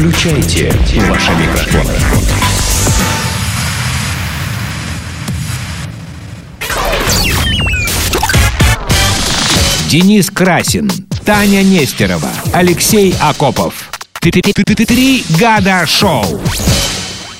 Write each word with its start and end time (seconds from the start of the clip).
Включайте 0.00 0.70
ваши 1.10 1.30
микрофоны. 1.32 1.92
Денис 9.90 10.30
Красин, 10.30 10.90
Таня 11.26 11.62
Нестерова, 11.62 12.28
Алексей 12.54 13.14
Акопов. 13.20 13.90
Три 14.20 15.22
года 15.38 15.84
шоу. 15.86 16.24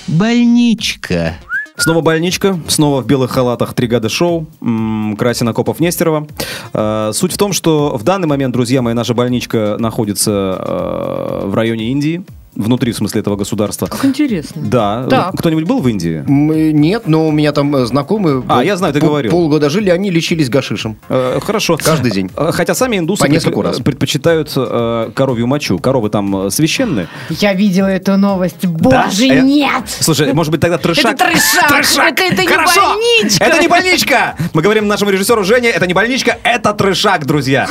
Больничка. 0.07 1.37
Снова 1.77 2.03
больничка, 2.03 2.59
снова 2.69 3.01
в 3.01 3.07
белых 3.07 3.31
халатах 3.31 3.73
три 3.73 3.87
года 3.87 4.11
шоу, 4.11 4.47
м, 4.61 5.17
Красин 5.19 5.49
Акопов 5.49 5.81
Нестерова. 5.81 6.27
Э, 6.75 7.11
Суть 7.15 7.33
в 7.33 7.39
том, 7.39 7.55
что 7.55 7.97
в 7.97 8.03
данный 8.03 8.29
момент, 8.29 8.53
друзья 8.53 8.83
мои, 8.83 8.93
наша 8.93 9.15
больничка 9.15 9.77
находится 9.79 10.31
э, 10.61 11.43
в 11.47 11.55
районе 11.55 11.91
Индии, 11.91 12.23
внутри, 12.55 12.93
в 12.93 12.97
смысле, 12.97 13.21
этого 13.21 13.37
государства. 13.37 13.87
Как 13.87 14.05
интересно. 14.05 14.63
Да. 14.65 15.07
Так. 15.09 15.37
Кто-нибудь 15.39 15.65
был 15.65 15.81
в 15.81 15.89
Индии? 15.89 16.25
Мы- 16.27 16.73
Нет, 16.73 17.07
но 17.07 17.27
у 17.29 17.31
меня 17.31 17.53
там 17.53 17.75
э, 17.77 17.87
знакомые... 17.87 18.43
А, 18.49 18.55
пол- 18.57 18.61
я 18.63 18.77
знаю, 18.77 18.93
ты 18.93 19.01
пол- 19.01 19.09
говорил. 19.11 19.31
Полгода 19.31 19.71
жили, 19.71 19.91
они 19.91 20.11
лечились 20.11 20.49
гашишем. 20.49 20.97
Э, 21.09 21.39
Хорошо. 21.43 21.77
Каждый 21.83 22.11
день. 22.11 22.31
Э, 22.37 22.51
Хотя 22.53 22.75
сами 22.75 22.99
индусы 22.99 23.25
По 23.25 23.29
предпо- 23.31 23.63
раз. 23.63 23.79
предпочитают 23.81 24.53
э, 24.57 25.11
коровью 25.15 25.47
мочу. 25.47 25.79
Коровы 25.79 26.11
там 26.11 26.47
э, 26.47 26.51
священные. 26.51 27.09
Я 27.31 27.53
видела 27.55 27.87
эту 27.87 28.17
новость. 28.17 28.67
Боже, 28.67 29.27
Э, 29.29 29.41
нет! 29.43 29.85
Слушай, 29.87 30.33
может 30.33 30.51
быть, 30.51 30.61
тогда 30.61 30.79
трешак? 30.79 31.15
Это 31.15 31.25
трешак! 31.69 32.19
Это- 32.21 32.33
это 32.35 32.43
не 32.43 32.49
Хорошо! 32.49 32.81
больничка! 32.95 33.45
Это 33.45 33.61
не 33.61 33.69
больничка! 33.69 34.37
Мы 34.55 34.63
говорим 34.63 34.87
нашему 34.89 35.11
режиссеру 35.11 35.45
Жене, 35.45 35.69
это 35.69 35.87
не 35.87 35.95
больничка, 35.95 36.37
это 36.43 36.73
трешак, 36.75 37.27
друзья. 37.27 37.69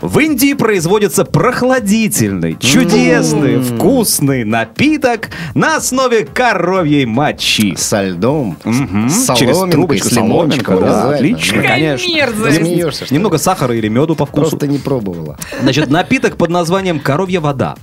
В 0.00 0.18
Индии 0.20 0.54
производится 0.54 1.24
прохладительный, 1.24 2.56
чудесный, 2.58 3.60
вкусный 3.60 4.44
напиток 4.44 5.30
на 5.54 5.76
основе 5.76 6.24
коровьей 6.24 7.04
мочи. 7.06 7.74
Со 7.76 8.02
льдом, 8.04 8.56
Мгм. 8.64 9.08
с 9.08 9.34
Через 9.34 9.58
трубочку 9.70 10.08
с 10.08 10.12
лимончиком. 10.12 10.80
да, 10.80 11.10
отлично, 11.10 11.62
конечно. 11.62 12.06
мерзость. 12.08 13.10
Немного 13.10 13.38
сахара 13.38 13.74
или 13.74 13.88
меду 13.88 14.14
по 14.14 14.26
вкусу. 14.26 14.50
Просто 14.50 14.66
не 14.66 14.78
пробовала. 14.78 15.38
Значит, 15.60 15.90
напиток 15.90 16.36
под 16.36 16.50
названием 16.50 17.00
«Коровья 17.00 17.40
вода» 17.40 17.76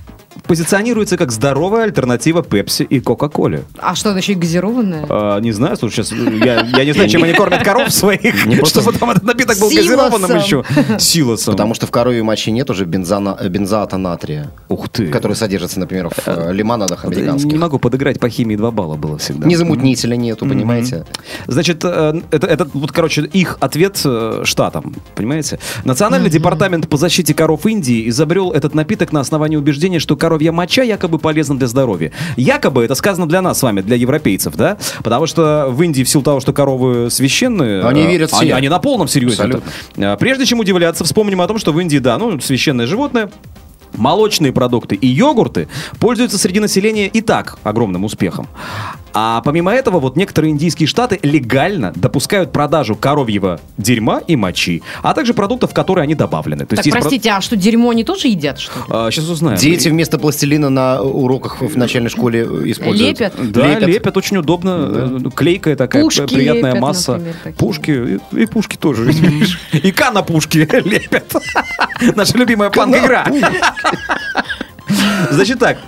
позиционируется 0.46 1.16
как 1.16 1.32
здоровая 1.32 1.84
альтернатива 1.84 2.42
Пепси 2.42 2.82
и 2.84 3.00
Кока-Коле. 3.00 3.64
А 3.78 3.94
что, 3.94 4.10
это 4.10 4.18
еще 4.18 4.32
и 4.32 4.36
газированное? 4.36 5.06
А, 5.08 5.38
не 5.40 5.52
знаю, 5.52 5.76
слушай, 5.76 6.04
сейчас 6.04 6.12
я, 6.12 6.62
я 6.62 6.84
не 6.84 6.92
знаю, 6.92 7.08
чем 7.08 7.22
они 7.24 7.32
кормят 7.32 7.62
коров 7.62 7.90
своих, 7.92 8.46
Не 8.46 8.64
чтобы 8.64 8.92
там 8.92 9.10
этот 9.10 9.24
напиток 9.24 9.58
был 9.58 9.68
газированным 9.68 10.36
еще. 10.36 10.64
Силосом. 10.98 11.52
Потому 11.54 11.74
что 11.74 11.86
в 11.86 11.90
коровьей 11.90 12.22
моче 12.22 12.50
нет 12.50 12.70
уже 12.70 12.84
бензана, 12.84 13.36
э, 13.40 13.48
бензоата 13.48 13.96
натрия, 13.96 14.50
Ух 14.68 14.88
ты. 14.88 15.08
который 15.08 15.36
содержится, 15.36 15.80
например, 15.80 16.08
в 16.10 16.18
э, 16.26 16.52
лимонадах 16.52 17.04
Не 17.04 17.14
американских. 17.14 17.58
могу 17.58 17.78
подыграть 17.78 18.20
по 18.20 18.28
химии 18.28 18.56
2 18.56 18.70
балла 18.70 18.96
было 18.96 19.18
всегда. 19.18 19.46
Незамутнителя 19.46 20.16
нету, 20.16 20.46
понимаете? 20.46 21.04
Значит, 21.46 21.84
э, 21.84 22.20
это, 22.30 22.46
это 22.46 22.68
вот, 22.72 22.92
короче, 22.92 23.22
их 23.22 23.58
ответ 23.60 24.02
штатам, 24.44 24.94
понимаете? 25.14 25.58
Национальный 25.84 26.30
департамент 26.30 26.88
по 26.88 26.96
защите 26.96 27.34
коров 27.34 27.66
Индии 27.66 28.08
изобрел 28.08 28.52
этот 28.52 28.74
напиток 28.74 29.12
на 29.12 29.20
основании 29.20 29.56
убеждения, 29.56 29.98
что 29.98 30.16
коровья 30.36 30.52
моча 30.52 30.82
якобы 30.82 31.18
полезна 31.18 31.56
для 31.56 31.66
здоровья. 31.66 32.12
Якобы 32.36 32.84
это 32.84 32.94
сказано 32.94 33.26
для 33.26 33.40
нас 33.40 33.58
с 33.58 33.62
вами, 33.62 33.80
для 33.80 33.96
европейцев, 33.96 34.54
да? 34.54 34.76
Потому 35.02 35.26
что 35.26 35.68
в 35.70 35.82
Индии 35.82 36.02
в 36.02 36.08
силу 36.08 36.22
того, 36.22 36.40
что 36.40 36.52
коровы 36.52 37.10
священные... 37.10 37.82
Они 37.82 38.02
э, 38.02 38.06
верят 38.06 38.30
все. 38.30 38.40
Они, 38.40 38.50
они 38.50 38.68
на 38.68 38.78
полном 38.78 39.08
серьезе. 39.08 39.60
Э, 39.96 40.16
Прежде 40.18 40.44
чем 40.44 40.60
удивляться, 40.60 41.04
вспомним 41.04 41.40
о 41.40 41.46
том, 41.46 41.58
что 41.58 41.72
в 41.72 41.80
Индии, 41.80 41.98
да, 41.98 42.18
ну, 42.18 42.38
священное 42.40 42.86
животное, 42.86 43.30
Молочные 43.94 44.52
продукты 44.52 44.94
и 44.94 45.06
йогурты 45.06 45.68
пользуются 46.00 46.36
среди 46.36 46.60
населения 46.60 47.06
и 47.06 47.22
так 47.22 47.56
огромным 47.62 48.04
успехом. 48.04 48.46
А 49.18 49.40
помимо 49.40 49.72
этого, 49.72 49.98
вот 49.98 50.14
некоторые 50.16 50.50
индийские 50.50 50.86
штаты 50.86 51.18
легально 51.22 51.90
допускают 51.96 52.52
продажу 52.52 52.96
коровьего 52.96 53.58
дерьма 53.78 54.18
и 54.18 54.36
мочи, 54.36 54.82
а 55.02 55.14
также 55.14 55.32
продуктов, 55.32 55.70
в 55.70 55.74
которые 55.74 56.02
они 56.02 56.14
добавлены. 56.14 56.66
То 56.66 56.76
Так, 56.76 56.84
есть 56.84 56.86
есть 56.88 56.94
про- 56.96 57.00
простите, 57.00 57.30
а 57.30 57.40
что, 57.40 57.56
дерьмо 57.56 57.90
они 57.90 58.04
тоже 58.04 58.28
едят, 58.28 58.58
что 58.58 58.78
ли? 58.78 58.84
А, 58.90 59.10
сейчас 59.10 59.26
узнаем. 59.30 59.56
Дети 59.58 59.88
вместо 59.88 60.18
пластилина 60.18 60.68
на 60.68 61.00
уроках 61.00 61.62
в 61.62 61.78
начальной 61.78 62.10
школе 62.10 62.42
используют. 62.70 63.18
Лепят? 63.20 63.52
Да, 63.52 63.78
лепят, 63.78 64.16
очень 64.18 64.36
удобно. 64.36 65.20
э, 65.24 65.30
Клейкая 65.34 65.76
такая 65.76 66.02
Пушки 66.02 66.26
приятная 66.34 66.72
лепят, 66.72 66.82
масса. 66.82 67.12
например, 67.12 67.34
такие. 67.42 67.56
пушки. 67.58 68.20
И, 68.32 68.42
и 68.42 68.46
пушки 68.46 68.76
тоже. 68.76 69.04
видишь. 69.04 69.58
И 69.72 69.92
К 69.92 70.10
на 70.10 70.20
пушки 70.22 70.58
лепят. 70.84 71.34
Наша 72.14 72.36
любимая 72.36 72.68
панк-игра. 72.68 73.24
Значит 75.30 75.58
так, 75.58 75.78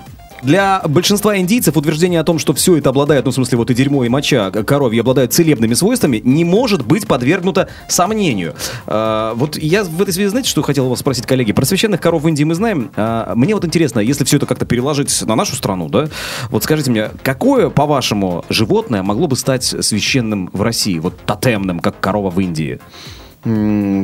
для 0.42 0.80
большинства 0.86 1.36
индийцев 1.38 1.76
утверждение 1.76 2.20
о 2.20 2.24
том, 2.24 2.38
что 2.38 2.52
все 2.52 2.76
это 2.76 2.90
обладает, 2.90 3.24
ну, 3.24 3.30
в 3.30 3.34
смысле, 3.34 3.58
вот 3.58 3.70
и 3.70 3.74
дерьмо, 3.74 4.04
и 4.04 4.08
моча 4.08 4.50
коровьи 4.50 5.00
обладают 5.00 5.32
целебными 5.32 5.74
свойствами, 5.74 6.20
не 6.24 6.44
может 6.44 6.86
быть 6.86 7.06
подвергнуто 7.06 7.68
сомнению. 7.88 8.54
А, 8.86 9.34
вот 9.34 9.56
я 9.56 9.84
в 9.84 10.00
этой 10.02 10.12
связи, 10.12 10.28
знаете, 10.28 10.50
что 10.50 10.62
хотел 10.62 10.86
у 10.86 10.90
вас 10.90 11.00
спросить, 11.00 11.26
коллеги? 11.26 11.52
Про 11.52 11.64
священных 11.64 12.00
коров 12.00 12.22
в 12.22 12.28
Индии 12.28 12.44
мы 12.44 12.54
знаем. 12.54 12.90
А, 12.96 13.32
мне 13.34 13.54
вот 13.54 13.64
интересно, 13.64 14.00
если 14.00 14.24
все 14.24 14.36
это 14.36 14.46
как-то 14.46 14.66
переложить 14.66 15.22
на 15.22 15.34
нашу 15.34 15.56
страну, 15.56 15.88
да, 15.88 16.08
вот 16.50 16.64
скажите 16.64 16.90
мне, 16.90 17.10
какое, 17.22 17.70
по-вашему, 17.70 18.44
животное 18.48 19.02
могло 19.02 19.26
бы 19.26 19.36
стать 19.36 19.64
священным 19.64 20.50
в 20.52 20.62
России, 20.62 20.98
вот 20.98 21.16
тотемным, 21.26 21.80
как 21.80 22.00
корова 22.00 22.30
в 22.30 22.40
Индии? 22.40 22.80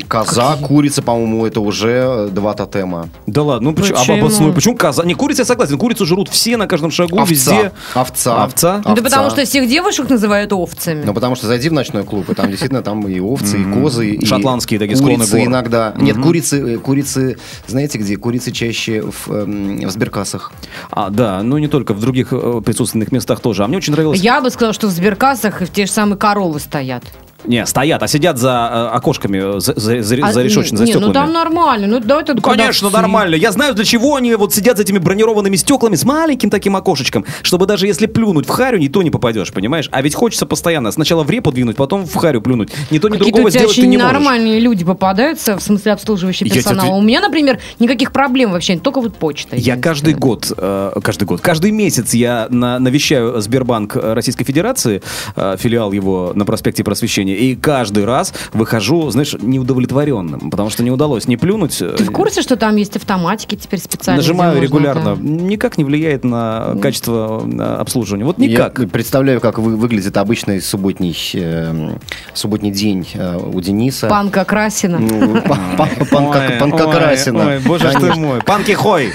Коза, 0.08 0.56
курица, 0.62 1.02
по-моему, 1.02 1.44
это 1.44 1.60
уже 1.60 2.28
два 2.30 2.54
тотема. 2.54 3.08
Да 3.26 3.42
ладно, 3.42 3.70
ну 3.70 3.76
почему? 3.76 3.98
Почему? 3.98 4.18
Обоснуй, 4.18 4.52
почему 4.52 4.76
коза? 4.76 5.04
Не, 5.04 5.14
курица, 5.14 5.42
я 5.42 5.46
согласен, 5.46 5.76
курицу 5.76 6.06
жрут 6.06 6.28
все 6.28 6.56
на 6.56 6.66
каждом 6.66 6.90
шагу, 6.92 7.18
Овца. 7.18 7.30
везде. 7.30 7.72
Овца. 7.94 8.44
Овца? 8.44 8.82
Да 8.84 9.02
потому 9.02 9.30
что 9.30 9.44
всех 9.44 9.68
девушек 9.68 10.08
называют 10.08 10.52
овцами. 10.52 11.04
Ну, 11.04 11.12
потому 11.14 11.34
что 11.34 11.48
зайди 11.48 11.68
в 11.68 11.72
ночной 11.72 12.04
клуб, 12.04 12.30
и 12.30 12.34
там 12.34 12.48
действительно 12.48 12.82
там 12.82 13.06
и 13.08 13.18
овцы, 13.18 13.60
и 13.60 13.64
козы, 13.64 14.10
и 14.10 14.24
Шотландские 14.24 14.78
такие 14.78 14.96
склоны 14.96 15.16
курицы 15.16 15.44
иногда. 15.44 15.94
Нет, 15.96 16.16
курицы, 16.16 16.74
э, 16.74 16.78
курицы, 16.78 17.36
знаете 17.66 17.98
где? 17.98 18.16
Курицы 18.16 18.52
чаще 18.52 19.02
в, 19.02 19.30
эм, 19.30 19.78
в 19.78 19.90
сберкассах. 19.90 20.52
А, 20.90 21.10
да, 21.10 21.42
ну 21.42 21.58
не 21.58 21.68
только 21.68 21.92
в 21.92 22.00
других 22.00 22.28
э, 22.32 22.60
присутственных 22.64 23.10
местах 23.10 23.40
тоже. 23.40 23.64
А 23.64 23.68
мне 23.68 23.78
очень 23.78 23.92
нравилось... 23.92 24.20
Я 24.20 24.40
бы 24.40 24.50
сказала, 24.50 24.72
что 24.72 24.86
в 24.86 24.90
сберкассах 24.90 25.62
и 25.62 25.64
в 25.64 25.70
те 25.70 25.86
же 25.86 25.92
самые 25.92 26.16
коровы 26.16 26.60
стоят. 26.60 27.04
Не, 27.46 27.66
стоят, 27.66 28.02
а 28.02 28.08
сидят 28.08 28.38
за 28.38 28.88
э, 28.92 28.96
окошками, 28.96 29.60
за, 29.60 29.74
за, 29.78 30.02
за, 30.02 30.16
А, 30.22 30.32
за 30.32 30.42
решетчатыми, 30.42 30.78
за 30.78 30.84
не, 30.84 30.90
стеклами. 30.92 31.06
ну 31.08 31.12
там 31.12 31.32
нормально. 31.32 31.86
Ну, 31.86 32.00
да, 32.00 32.20
это 32.20 32.34
Ну, 32.34 32.40
конечно, 32.40 32.90
нормально. 32.90 33.34
Я 33.34 33.52
знаю, 33.52 33.74
для 33.74 33.84
чего 33.84 34.16
они 34.16 34.34
вот 34.34 34.52
сидят 34.54 34.76
за 34.76 34.82
этими 34.82 34.98
бронированными 34.98 35.56
стеклами 35.56 35.94
с 35.96 36.04
маленьким 36.04 36.50
таким 36.50 36.76
окошечком, 36.76 37.24
чтобы 37.42 37.66
даже 37.66 37.86
если 37.86 38.06
плюнуть 38.06 38.46
в 38.46 38.50
харю, 38.50 38.78
ни 38.78 38.88
то 38.88 39.02
не 39.02 39.10
попадешь, 39.10 39.52
понимаешь? 39.52 39.88
А 39.92 40.02
ведь 40.02 40.14
хочется 40.14 40.46
постоянно 40.46 40.90
сначала 40.92 41.22
в 41.22 41.30
репу 41.30 41.52
двинуть, 41.52 41.76
потом 41.76 42.06
в 42.06 42.14
харю 42.14 42.40
плюнуть. 42.40 42.70
Ни 42.90 42.98
то, 42.98 43.08
ни 43.08 43.16
другого 43.18 43.50
сделать 43.50 43.74
ты 43.76 43.86
не 43.86 43.96
можешь. 43.98 44.12
нормальные 44.12 44.60
люди 44.60 44.84
попадаются, 44.84 45.56
в 45.58 45.62
смысле 45.62 45.92
обслуживающий 45.92 46.46
тебе 46.46 46.56
персонал. 46.56 46.86
отве- 46.86 46.98
У 46.98 47.02
меня, 47.02 47.20
например, 47.20 47.60
никаких 47.78 48.12
проблем 48.12 48.52
вообще, 48.52 48.78
только 48.78 49.00
вот 49.00 49.14
почта. 49.16 49.56
Я 49.56 49.76
каждый 49.76 50.14
год, 50.14 50.50
э, 50.56 50.92
каждый 51.02 51.24
год, 51.24 51.40
каждый 51.40 51.70
месяц 51.72 52.14
я 52.14 52.46
на- 52.50 52.78
навещаю 52.78 53.40
Сбербанк 53.40 53.96
Российской 53.96 54.44
Федерации, 54.44 55.02
э, 55.36 55.56
филиал 55.58 55.92
его 55.92 56.32
на 56.34 56.44
проспекте 56.44 56.82
Просвещения, 56.84 57.33
и 57.34 57.54
каждый 57.56 58.04
раз 58.04 58.32
выхожу, 58.52 59.10
знаешь, 59.10 59.34
неудовлетворенным, 59.40 60.50
потому 60.50 60.70
что 60.70 60.82
не 60.82 60.90
удалось 60.90 61.26
не 61.28 61.36
плюнуть. 61.36 61.80
э, 61.82 61.94
Ты 61.96 62.04
в 62.04 62.10
курсе, 62.12 62.42
что 62.42 62.56
там 62.56 62.76
есть 62.76 62.96
автоматики 62.96 63.54
теперь 63.56 63.80
специально? 63.80 64.20
Нажимаю 64.22 64.60
регулярно. 64.60 65.16
да? 65.16 65.22
Никак 65.22 65.78
не 65.78 65.84
влияет 65.84 66.24
на 66.24 66.76
качество 66.80 67.42
э, 67.46 67.62
обслуживания. 67.80 68.24
Вот 68.24 68.38
никак. 68.38 68.78
Я 68.78 68.86
представляю, 68.88 69.40
как 69.40 69.58
вы- 69.58 69.76
выглядит 69.76 70.16
обычный 70.16 70.60
субботний, 70.60 71.16
эм, 71.34 71.98
субботний 72.32 72.70
день 72.70 73.06
э, 73.14 73.36
у 73.36 73.60
Дениса. 73.60 74.08
Панка 74.08 74.44
Красина. 74.44 74.98
Ну, 74.98 75.40
па- 75.42 75.58
па- 75.76 75.88
панка- 76.10 76.90
Красина. 76.92 77.60
боже 77.64 77.90
ты 77.90 78.14
мой. 78.14 78.40
Панки 78.42 78.72
хой. 78.72 79.12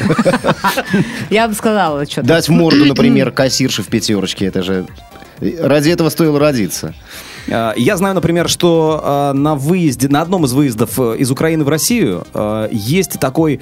Я 1.30 1.48
бы 1.48 1.54
сказала, 1.54 2.06
что 2.06 2.22
Дать 2.24 2.48
в 2.48 2.52
морду, 2.52 2.86
например, 2.86 3.32
кассирши 3.36 3.84
в 3.84 3.88
пятерочке, 3.88 4.46
это 4.46 4.64
же... 4.64 4.86
Ради 5.62 5.90
этого 5.90 6.10
стоило 6.10 6.38
родиться. 6.40 6.94
А, 7.50 7.74
Я 7.76 7.98
знаю, 7.98 8.16
например, 8.16 8.50
что 8.50 9.02
а, 9.04 9.34
на 9.34 9.56
выезде, 9.56 10.08
на 10.08 10.22
одном 10.22 10.46
из 10.46 10.54
выездов 10.54 11.00
э, 11.00 11.18
из 11.18 11.32
Украины 11.32 11.64
в 11.64 11.70
Россию 11.70 12.26
есть 12.72 13.20
такой, 13.20 13.60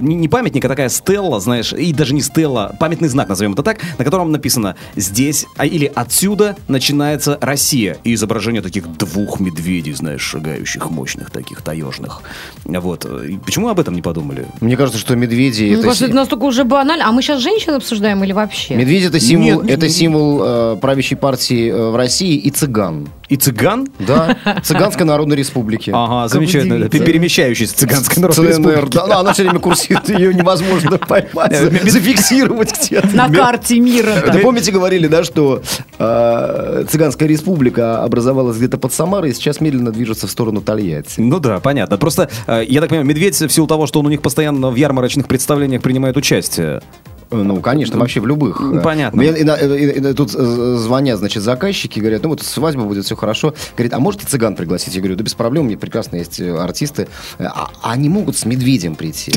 не 0.00 0.28
памятник, 0.28 0.64
а 0.64 0.68
такая 0.68 0.88
стелла, 0.88 1.40
знаешь, 1.40 1.72
и 1.72 1.92
даже 1.92 2.14
не 2.14 2.20
стелла, 2.20 2.76
памятный 2.78 3.08
знак, 3.08 3.28
назовем 3.28 3.52
это 3.52 3.62
так, 3.62 3.78
на 3.98 4.04
котором 4.04 4.32
написано 4.32 4.76
«Здесь 4.96 5.46
а, 5.56 5.66
или 5.66 5.90
отсюда 5.94 6.56
начинается 6.68 7.38
Россия». 7.40 7.96
И 8.04 8.14
изображение 8.14 8.62
таких 8.62 8.86
двух 8.96 9.40
медведей, 9.40 9.92
знаешь, 9.92 10.22
шагающих, 10.22 10.90
мощных 10.90 11.30
таких, 11.30 11.62
таежных. 11.62 12.22
Вот. 12.64 13.04
И 13.04 13.38
Почему 13.44 13.68
об 13.68 13.80
этом 13.80 13.94
не 13.94 14.02
подумали? 14.02 14.46
Мне 14.60 14.76
кажется, 14.76 15.00
что 15.00 15.16
медведи... 15.16 15.64
Мне 15.64 15.72
это 15.74 15.82
кажется, 15.82 16.04
это 16.06 16.14
настолько 16.14 16.44
уже 16.44 16.64
банально. 16.64 17.08
А 17.08 17.12
мы 17.12 17.22
сейчас 17.22 17.40
женщин 17.40 17.74
обсуждаем 17.74 18.22
или 18.24 18.32
вообще? 18.32 18.74
Медведь 18.74 19.04
это 19.04 19.20
символ, 19.20 19.62
Нет, 19.62 19.70
это 19.70 19.86
нет. 19.86 19.94
символ 19.94 20.40
э, 20.42 20.76
правящей 20.76 21.16
партии 21.16 21.70
э, 21.70 21.90
в 21.90 21.96
России 21.96 22.36
и 22.36 22.50
цыган. 22.50 22.97
И 23.28 23.36
цыган? 23.36 23.88
Да, 23.98 24.36
Цыганской 24.62 25.04
Народной 25.04 25.36
Республики. 25.36 25.90
Ага, 25.94 26.28
замечательно. 26.28 26.88
Перемещающийся 26.88 27.76
цыганской 27.76 28.22
народной 28.22 28.48
республики. 28.48 28.94
да, 28.94 29.06
ну, 29.06 29.18
она 29.18 29.32
все 29.32 29.42
время 29.42 29.58
курсирует, 29.60 30.08
ее 30.08 30.34
невозможно 30.34 30.98
поймать, 31.08 31.52
Э, 31.52 31.90
зафиксировать 31.90 32.74
где-то. 32.78 33.08
На 33.14 33.28
карте 33.28 33.78
мира. 33.80 34.24
Вы 34.32 34.38
помните, 34.40 34.72
говорили, 34.72 35.06
да, 35.08 35.24
что 35.24 35.62
э, 35.98 36.84
Цыганская 36.88 37.28
республика 37.28 38.02
образовалась 38.02 38.56
где-то 38.56 38.78
под 38.78 38.92
Самарой 38.92 39.30
и 39.30 39.34
сейчас 39.34 39.60
медленно 39.60 39.92
движется 39.92 40.26
в 40.26 40.30
сторону 40.30 40.60
Тольятти. 40.60 41.20
Ну 41.20 41.38
да, 41.38 41.60
понятно. 41.60 41.98
Просто, 41.98 42.30
э, 42.46 42.64
я 42.66 42.80
так 42.80 42.90
понимаю, 42.90 43.06
медведь 43.06 43.38
в 43.40 43.50
силу 43.50 43.66
того, 43.66 43.86
что 43.86 44.00
он 44.00 44.06
у 44.06 44.10
них 44.10 44.22
постоянно 44.22 44.70
в 44.70 44.76
ярмарочных 44.76 45.26
представлениях 45.28 45.82
принимает 45.82 46.16
участие. 46.16 46.82
Ну, 47.30 47.60
конечно, 47.60 47.98
вообще 47.98 48.20
в 48.20 48.26
любых. 48.26 48.58
Ну, 48.60 48.80
понятно. 48.80 49.18
Мне 49.20 49.30
ина- 49.42 49.56
э, 49.60 50.00
э, 50.10 50.14
тут 50.14 50.34
э, 50.34 50.76
звонят, 50.78 51.18
значит, 51.18 51.42
заказчики, 51.42 52.00
говорят, 52.00 52.22
ну 52.22 52.30
вот 52.30 52.42
свадьба 52.42 52.84
будет, 52.84 53.04
все 53.04 53.16
хорошо. 53.16 53.54
Говорит, 53.76 53.92
а 53.92 53.98
можете 53.98 54.26
цыган 54.26 54.56
пригласить? 54.56 54.94
Я 54.94 55.00
говорю, 55.00 55.16
да 55.16 55.24
без 55.24 55.34
проблем, 55.34 55.64
у 55.64 55.66
меня 55.68 55.76
прекрасно 55.78 56.16
есть 56.16 56.40
э, 56.40 56.56
артисты. 56.56 57.06
Э, 57.38 57.44
А, 57.44 57.68
а 57.82 57.92
они 57.92 58.08
могут 58.08 58.36
с 58.36 58.44
медведем 58.46 58.94
прийти? 58.94 59.32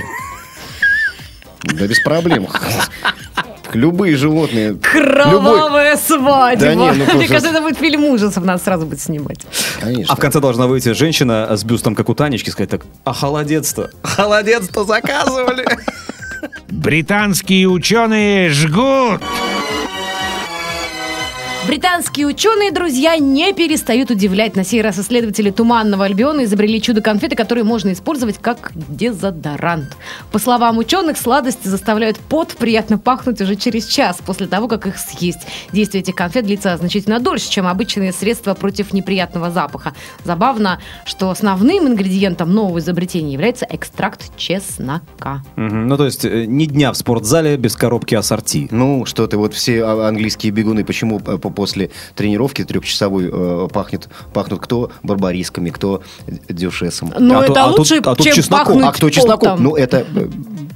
Да 1.64 1.86
без 1.88 2.00
проблем. 2.00 2.48
Любые 3.74 4.18
животные. 4.18 4.70
Любой- 4.70 4.82
Кровавая 4.82 5.96
свадьба. 5.96 6.60
Да 6.66 6.76
не, 6.76 6.92
ну 6.92 7.06
Мне 7.16 7.28
кажется, 7.28 7.50
это 7.52 7.62
будет 7.62 7.78
фильм 7.78 8.04
ужасов, 8.06 8.44
надо 8.44 8.62
сразу 8.62 8.86
будет 8.86 9.00
снимать. 9.02 9.46
Конечно. 9.80 10.14
А 10.14 10.18
в 10.18 10.20
конце 10.20 10.40
должна 10.42 10.68
выйти 10.68 10.94
женщина 10.94 11.48
с 11.56 11.64
бюстом, 11.64 11.96
как 11.96 12.10
у 12.10 12.14
Танечки, 12.14 12.50
сказать 12.50 12.70
так, 12.70 12.82
а 13.06 13.14
холодец-то, 13.14 13.90
холодец-то 14.04 14.84
заказывали. 14.84 15.66
Британские 16.70 17.68
ученые 17.68 18.50
жгут. 18.50 19.22
Британские 21.72 22.28
ученые, 22.28 22.74
друзья, 22.74 23.16
не 23.16 23.54
перестают 23.54 24.12
удивлять. 24.12 24.58
На 24.58 24.66
сей 24.66 24.82
раз 24.82 25.00
исследователи 25.00 25.52
Туманного 25.52 26.04
Альбиона 26.04 26.44
изобрели 26.44 26.82
чудо-конфеты, 26.82 27.38
которые 27.38 27.64
можно 27.64 27.94
использовать 27.94 28.40
как 28.40 28.74
дезодорант. 28.76 29.96
По 30.34 30.38
словам 30.40 30.80
ученых, 30.80 31.18
сладости 31.18 31.70
заставляют 31.70 32.18
пот 32.20 32.56
приятно 32.58 32.98
пахнуть 32.98 33.40
уже 33.40 33.56
через 33.56 33.86
час 33.88 34.18
после 34.26 34.48
того, 34.48 34.68
как 34.68 34.86
их 34.86 34.98
съесть. 34.98 35.48
Действие 35.72 36.02
этих 36.02 36.14
конфет 36.14 36.46
длится 36.46 36.76
значительно 36.76 37.22
дольше, 37.22 37.50
чем 37.50 37.66
обычные 37.66 38.12
средства 38.12 38.54
против 38.54 38.92
неприятного 38.92 39.50
запаха. 39.50 39.94
Забавно, 40.26 40.82
что 41.06 41.30
основным 41.30 41.88
ингредиентом 41.88 42.54
нового 42.54 42.80
изобретения 42.80 43.32
является 43.32 43.66
экстракт 43.70 44.36
чеснока. 44.36 45.42
Мгм, 45.56 45.88
Ну, 45.88 45.96
то 45.96 46.04
есть, 46.04 46.26
э, 46.26 46.44
ни 46.48 46.66
дня 46.66 46.92
в 46.92 46.98
спортзале 46.98 47.56
без 47.56 47.78
коробки 47.78 48.14
ассорти. 48.14 48.68
Ну, 48.72 49.06
что 49.06 49.26
ты, 49.28 49.38
вот 49.38 49.54
все 49.54 49.86
а- 49.86 50.10
английские 50.10 50.52
бегуны, 50.52 50.84
почему 50.84 51.22
э, 51.26 51.38
по- 51.38 51.61
после 51.62 51.92
тренировки 52.16 52.64
трехчасовой 52.64 53.30
э, 53.32 53.68
пахнет, 53.72 54.10
пахнут 54.34 54.62
кто 54.62 54.92
барбарисками, 55.04 55.70
кто 55.70 56.02
дюшесом. 56.50 57.14
Но 57.20 57.40
А 57.40 57.44
это 57.44 57.54
то- 57.54 57.64
а 57.66 57.68
тут- 57.70 57.80
лучше, 57.80 57.98
а 57.98 58.16
тут 58.16 58.26
чем 58.26 58.36
чесноком. 58.36 58.66
пахнуть 58.66 58.86
А 58.86 58.92
кто 58.94 59.10
чесноком? 59.12 59.40
потом. 59.52 59.64
Ну, 59.64 59.76
это 59.76 59.98
э, 59.98 60.04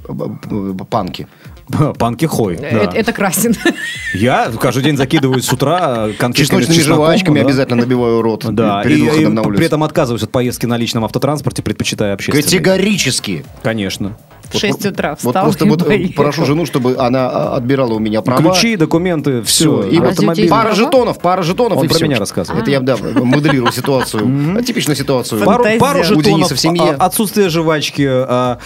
э, 0.08 0.28
э, 0.50 0.74
панки. 0.88 1.26
Панки 1.98 2.26
хой. 2.26 2.56
да. 2.60 2.66
Это, 2.68 2.96
это 2.96 3.12
красин. 3.12 3.52
Я 4.14 4.52
каждый 4.60 4.84
день 4.84 4.96
закидываю 4.96 5.42
с 5.42 5.52
утра 5.52 6.08
с 6.16 6.32
Чесночными 6.34 6.78
жвачками 6.80 7.40
да. 7.40 7.46
обязательно 7.46 7.82
набиваю 7.82 8.22
рот 8.22 8.46
Да, 8.54 8.82
и, 8.82 8.84
перед 8.84 8.98
и 8.98 9.02
выходом 9.02 9.34
на 9.34 9.42
улицу. 9.42 9.56
при 9.56 9.66
этом 9.66 9.82
отказываюсь 9.82 10.22
от 10.22 10.30
поездки 10.30 10.66
на 10.66 10.76
личном 10.76 11.04
автотранспорте, 11.04 11.62
предпочитая 11.64 12.14
общественный. 12.14 12.44
Категорически. 12.44 13.44
Конечно. 13.64 14.16
В 14.50 14.58
6 14.58 14.86
утра 14.86 15.10
Вот 15.10 15.18
встал 15.30 15.42
просто 15.44 15.64
и 15.64 15.68
вот 15.68 15.82
э, 15.82 15.84
поехал. 15.84 16.14
прошу 16.22 16.44
жену, 16.44 16.66
чтобы 16.66 16.96
она 16.98 17.28
а, 17.28 17.56
отбирала 17.56 17.94
у 17.94 17.98
меня 17.98 18.22
права. 18.22 18.52
Ключи, 18.52 18.76
документы, 18.76 19.42
все. 19.42 19.82
Все, 19.82 19.88
и 19.90 19.98
А 19.98 20.02
вот 20.02 20.36
есть 20.36 20.50
пара 20.50 20.74
жетонов, 20.74 21.18
пара 21.18 21.42
жетонов, 21.42 21.78
Он 21.78 21.84
и 21.84 21.88
про 21.88 21.94
всё. 21.96 22.04
меня 22.06 22.18
рассказывает. 22.18 22.62
Это 22.62 22.70
я, 22.70 22.80
да, 22.80 22.96
моделирую 22.96 23.72
ситуацию. 23.72 24.62
Типичную 24.62 24.96
ситуацию. 24.96 25.44
Пару, 25.44 26.04
жетонов, 26.04 26.50
в 26.52 26.58
семье. 26.58 26.96
а- 26.98 27.06
отсутствие 27.06 27.48
жвачки, 27.48 28.06
а, 28.08 28.58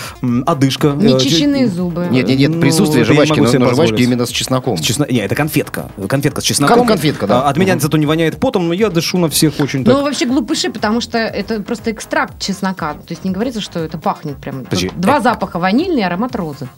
одышка. 0.46 0.88
э, 0.88 0.94
Нечищенные 0.96 1.68
зубы. 1.68 2.08
Нет, 2.10 2.26
нет, 2.28 2.38
нет, 2.38 2.50
Ну, 2.50 2.60
присутствие 2.60 3.04
жвачки, 3.04 3.40
но, 3.40 3.68
жвачки 3.70 4.02
именно 4.02 4.26
с 4.26 4.30
чесноком. 4.30 4.76
С 4.76 4.80
чесно- 4.80 5.06
Не, 5.10 5.20
это 5.20 5.34
конфетка. 5.34 5.90
Конфетка 6.08 6.40
с 6.40 6.44
чесноком. 6.44 6.78
Кон- 6.78 6.86
конфетка, 6.88 7.26
да. 7.26 7.42
А, 7.42 7.50
От 7.50 7.56
меня 7.56 7.78
зато 7.78 7.96
не 7.96 8.06
воняет 8.06 8.38
потом, 8.38 8.68
но 8.68 8.74
я 8.74 8.90
дышу 8.90 9.18
на 9.18 9.28
всех 9.28 9.60
очень 9.60 9.80
Ну, 9.80 9.86
так. 9.86 10.02
вообще 10.02 10.26
глупыши, 10.26 10.70
потому 10.70 11.00
что 11.00 11.18
это 11.18 11.60
просто 11.62 11.90
экстракт 11.90 12.38
чеснока. 12.40 12.94
То 12.94 13.10
есть 13.10 13.24
не 13.24 13.30
говорится, 13.30 13.60
что 13.60 13.80
это 13.80 13.98
пахнет 13.98 14.36
прям. 14.36 14.64
Два 14.96 15.20
запаха, 15.20 15.58
ванильный 15.70 16.04
аромат 16.04 16.34
розы. 16.36 16.68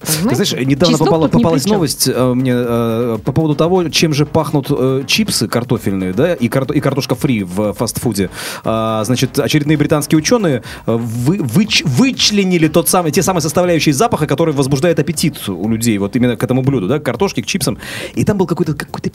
Ты 0.00 0.18
Понимаете? 0.18 0.44
знаешь, 0.44 0.66
недавно 0.66 0.92
Чеснок 0.94 1.08
попала- 1.08 1.28
попалась 1.28 1.66
новость 1.66 2.08
э, 2.08 2.34
мне 2.34 2.52
э, 2.54 3.18
по 3.24 3.32
поводу 3.32 3.56
того, 3.56 3.88
чем 3.88 4.12
же 4.14 4.24
пахнут 4.24 4.66
э, 4.70 5.02
чипсы 5.06 5.48
картофельные, 5.48 6.12
да, 6.12 6.34
и, 6.34 6.48
карто- 6.48 6.74
и 6.74 6.80
картошка 6.80 7.16
фри 7.16 7.42
в 7.42 7.72
фастфуде. 7.72 8.30
А, 8.64 9.02
значит, 9.04 9.36
очередные 9.38 9.76
британские 9.76 10.18
ученые 10.18 10.62
э, 10.86 10.94
вы- 10.94 11.38
выч- 11.38 11.82
вычленили 11.84 12.68
тот 12.68 12.88
самый, 12.88 13.10
те 13.10 13.22
самые 13.22 13.42
составляющие 13.42 13.92
запаха, 13.94 14.26
которые 14.28 14.54
возбуждают 14.54 15.00
аппетит 15.00 15.48
у 15.48 15.68
людей, 15.68 15.98
вот 15.98 16.14
именно 16.14 16.36
к 16.36 16.44
этому 16.44 16.62
блюду, 16.62 16.86
да, 16.86 17.00
к 17.00 17.02
картошке, 17.02 17.42
к 17.42 17.46
чипсам. 17.46 17.78
И 18.14 18.24
там 18.24 18.38
был 18.38 18.46
какой-то 18.46 18.74
какой-то 18.74 19.10
Э, 19.10 19.12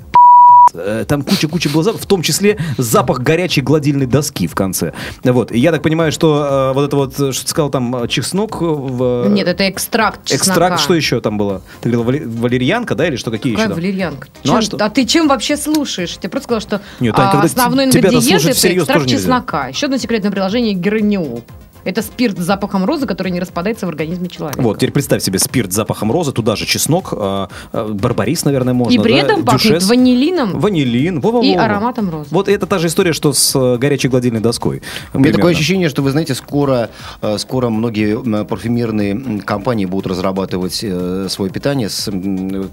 Там 1.08 1.24
куча-куча 1.24 1.70
было 1.70 1.84
запахов, 1.84 2.06
в 2.06 2.08
том 2.08 2.22
числе 2.22 2.58
запах 2.78 3.20
горячей 3.20 3.62
гладильной 3.62 4.06
доски 4.06 4.48
в 4.48 4.56
конце. 4.56 4.94
Вот. 5.24 5.52
И 5.52 5.60
я 5.60 5.72
так 5.72 5.82
понимаю, 5.82 6.12
что 6.12 6.72
э, 6.72 6.74
вот 6.74 6.88
это 6.88 6.96
вот, 6.96 7.20
э, 7.20 7.32
что 7.32 7.44
ты 7.44 7.50
сказал, 7.50 7.70
там 7.70 8.04
э, 8.04 8.08
чеснок 8.08 8.62
э, 8.62 8.66
в... 8.66 9.28
Нет, 9.30 9.48
это 9.48 9.70
экстракт 9.70 10.26
чеснока. 10.26 10.50
Экстракт, 10.52 10.80
что 10.82 10.94
еще 10.94 11.22
там 11.22 11.38
было? 11.38 11.62
Ты 11.82 11.90
говорил, 11.90 12.30
валерьянка, 12.30 12.96
да, 12.96 13.08
или 13.08 13.16
что, 13.16 13.32
какие 13.32 13.54
Какая 13.54 13.68
еще? 13.68 13.74
там? 13.76 13.82
валерьянка? 13.84 14.28
Ты 14.28 14.48
Ну, 14.48 14.54
а 14.54 14.62
чем- 14.62 14.62
что? 14.62 14.86
а 14.86 14.90
ты 14.90 15.06
чем 15.06 15.28
вообще 15.28 15.58
слушаешь? 15.58 16.18
Я 16.22 16.30
просто 16.30 16.46
сказала, 16.46 16.62
что 16.62 16.82
Нет, 17.00 17.16
Тань, 17.16 17.30
а, 17.34 17.42
основной 17.44 17.86
ингредиент 17.86 18.46
это 18.46 18.74
экстракт 18.74 19.08
чеснока. 19.08 19.68
Еще 19.68 19.86
одно 19.86 19.98
секретное 19.98 20.32
приложение 20.32 20.74
гераниол. 20.74 21.44
Это 21.84 22.02
спирт 22.02 22.38
с 22.38 22.42
запахом 22.42 22.86
розы, 22.86 23.06
который 23.06 23.32
не 23.32 23.40
распадается 23.40 23.86
в 23.86 23.90
организме 23.90 24.28
человека. 24.30 24.62
Вот, 24.62 24.78
теперь 24.78 24.92
представь 24.92 25.24
себе 25.24 25.40
спирт 25.40 25.72
с 25.72 25.76
запахом 25.76 26.12
розы, 26.12 26.32
туда 26.32 26.56
же 26.56 26.66
чеснок, 26.66 27.10
э, 27.14 27.48
э, 27.74 27.88
барбарис, 27.94 28.46
наверное, 28.46 28.74
можно, 28.74 28.94
И 29.00 29.04
при 29.04 29.14
да, 29.14 29.18
этом 29.20 29.44
пахнет 29.46 29.74
дюшес. 29.76 29.90
ванилином 29.90 30.60
Ванилин, 30.60 31.20
во-во-во. 31.22 31.44
и 31.46 31.54
ароматом 31.54 32.10
розы. 32.10 32.28
Вот 32.32 32.48
это 32.48 32.66
та 32.66 32.80
же 32.80 32.88
история, 32.88 33.14
что 33.14 33.34
с 33.34 33.56
э, 33.56 33.78
горячей 33.78 34.08
гладильной 34.10 34.40
доской. 34.42 34.82
У 35.14 35.20
меня 35.20 35.34
такое 35.34 35.54
ощущение, 35.54 35.90
что, 35.90 36.02
вы 36.02 36.12
знаете, 36.12 36.36
скоро, 36.36 36.90
э, 37.22 37.38
скоро 37.38 37.70
многие 37.70 38.16
м, 38.16 38.46
парфюмерные 38.46 39.42
компании 39.42 39.86
будут 39.86 40.08
разрабатывать 40.08 40.80
э, 40.84 41.28
свое 41.30 41.52
питание 41.52 41.90
с 41.90 42.12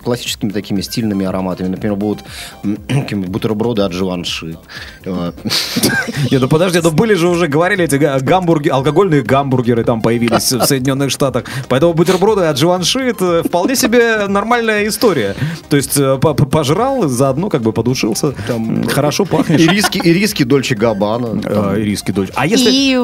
классическими 0.05 0.51
такими 0.51 0.81
стильными 0.81 1.25
ароматами. 1.27 1.69
Например, 1.69 1.97
будут 1.97 2.25
какие-нибудь 2.63 3.29
бутерброды 3.31 3.83
от 3.83 3.93
Живанши. 3.93 4.59
Э, 5.05 5.33
Нет, 6.31 6.41
ну 6.41 6.49
подожди, 6.49 6.81
ну 6.83 6.91
были 6.91 7.15
же 7.15 7.29
уже, 7.29 7.47
говорили, 7.49 7.85
эти 7.85 7.97
га- 7.97 8.19
гамбурги, 8.21 8.69
алкогольные 8.99 9.23
гамбургеры 9.23 9.85
там 9.85 10.03
появились 10.03 10.53
в 10.53 10.65
Соединенных 10.67 11.11
Штатах. 11.11 11.45
Поэтому 11.69 11.93
бутерброды 11.95 12.43
от 12.43 12.59
Живанши 12.59 13.01
это 13.01 13.43
вполне 13.45 13.77
себе 13.77 14.27
нормальная 14.27 14.89
история. 14.89 15.35
То 15.69 15.77
есть 15.77 15.97
э, 15.97 16.19
по- 16.19 16.35
по- 16.35 16.47
пожрал, 16.47 17.09
заодно 17.09 17.49
как 17.49 17.63
бы 17.63 17.73
подушился. 17.73 18.33
Там 18.47 18.85
хорошо 18.89 19.25
пахнешь. 19.25 19.61
Ириски, 19.61 19.99
ириски 20.03 20.43
Дольче 20.45 20.75
Габбана. 20.75 21.41
А, 21.45 21.79
ириски 21.79 22.11
дольше. 22.11 22.33
А 22.35 22.47
если... 22.47 22.71
И 22.71 22.99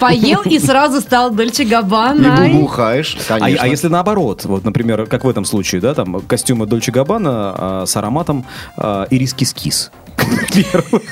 поел 0.00 0.42
и 0.44 0.58
сразу 0.58 1.00
стал 1.00 1.30
Дольче 1.30 1.64
И 1.64 1.66
Габбана. 1.66 2.48
бухаешь, 2.52 3.16
А, 3.28 3.38
конечно. 3.38 3.62
а 3.64 3.66
если 3.68 3.88
наоборот, 3.88 4.44
вот, 4.44 4.64
например, 4.64 5.06
как 5.06 5.24
в 5.24 5.28
этом 5.28 5.44
случае, 5.44 5.80
да, 5.80 5.94
там 5.94 6.20
костюмы 6.20 6.66
Дольче 6.66 6.92
Габбана 6.92 7.84
с 7.86 7.96
ароматом 7.96 8.44
а, 8.76 9.06
ириски 9.10 9.44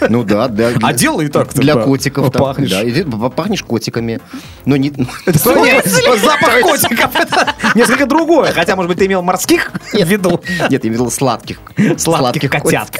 Ну 0.08 0.24
да, 0.24 0.48
да. 0.48 0.72
А 0.82 0.92
дело 0.92 1.20
и 1.20 1.28
так 1.28 1.52
Для 1.54 1.76
котиков. 1.76 2.30
там, 2.32 2.42
пахнешь. 2.42 2.70
Да, 2.70 2.82
и 2.82 2.92
ты 2.92 3.04
пахнешь 3.04 3.62
котиками. 3.62 4.20
Но 4.64 4.76
не... 4.76 4.90
Запах 5.26 6.60
котиков 6.62 7.14
это 7.14 7.54
несколько 7.74 8.06
другое. 8.06 8.52
Хотя, 8.52 8.76
может 8.76 8.88
быть, 8.88 8.98
ты 8.98 9.06
имел 9.06 9.22
морских 9.22 9.72
в 9.92 10.04
виду. 10.04 10.40
Нет, 10.70 10.84
я 10.84 10.90
видел 10.90 11.10
сладких. 11.10 11.60
Сладких 11.96 12.50
котят. 12.50 12.90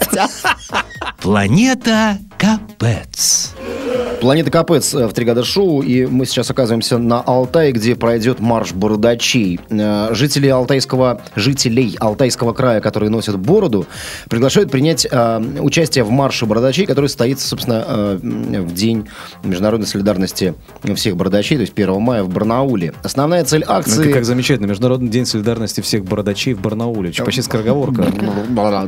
Планета 1.21 2.19
Капец. 2.39 3.55
Планета 4.21 4.51
Капец 4.51 4.95
э, 4.95 5.07
в 5.07 5.13
Тригада 5.13 5.45
Шоу, 5.45 5.83
и 5.83 6.07
мы 6.07 6.25
сейчас 6.27 6.51
оказываемся 6.51 6.97
на 6.99 7.21
Алтае, 7.21 7.73
где 7.73 7.95
пройдет 7.95 8.41
марш 8.41 8.73
бородачей. 8.73 9.61
Э, 9.69 10.09
Жители 10.13 10.49
Алтайского, 10.49 11.21
жителей 11.35 11.97
Алтайского 12.01 12.53
края, 12.55 12.81
которые 12.81 13.11
носят 13.11 13.39
бороду, 13.39 13.87
приглашают 14.29 14.71
принять 14.71 15.07
э, 15.11 15.43
участие 15.61 16.05
в 16.05 16.11
марше 16.11 16.47
бородачей, 16.47 16.87
который 16.87 17.07
состоится, 17.09 17.47
собственно, 17.47 17.85
э, 17.87 18.19
в 18.63 18.73
день 18.75 19.07
международной 19.45 19.87
солидарности 19.87 20.55
всех 20.95 21.17
бородачей, 21.17 21.57
то 21.59 21.63
есть 21.63 21.75
1 21.77 22.01
мая 22.01 22.23
в 22.23 22.29
Барнауле. 22.31 22.95
Основная 23.03 23.45
цель 23.45 23.65
Ну, 23.67 23.73
акции... 23.75 24.05
как, 24.05 24.15
как 24.15 24.25
замечательно. 24.25 24.67
Международный 24.67 25.09
день 25.09 25.27
солидарности 25.27 25.83
всех 25.83 26.05
бородачей 26.05 26.55
в 26.55 26.61
Барнауле. 26.61 27.13
Почти 27.25 27.43
скороговорка. 27.43 28.07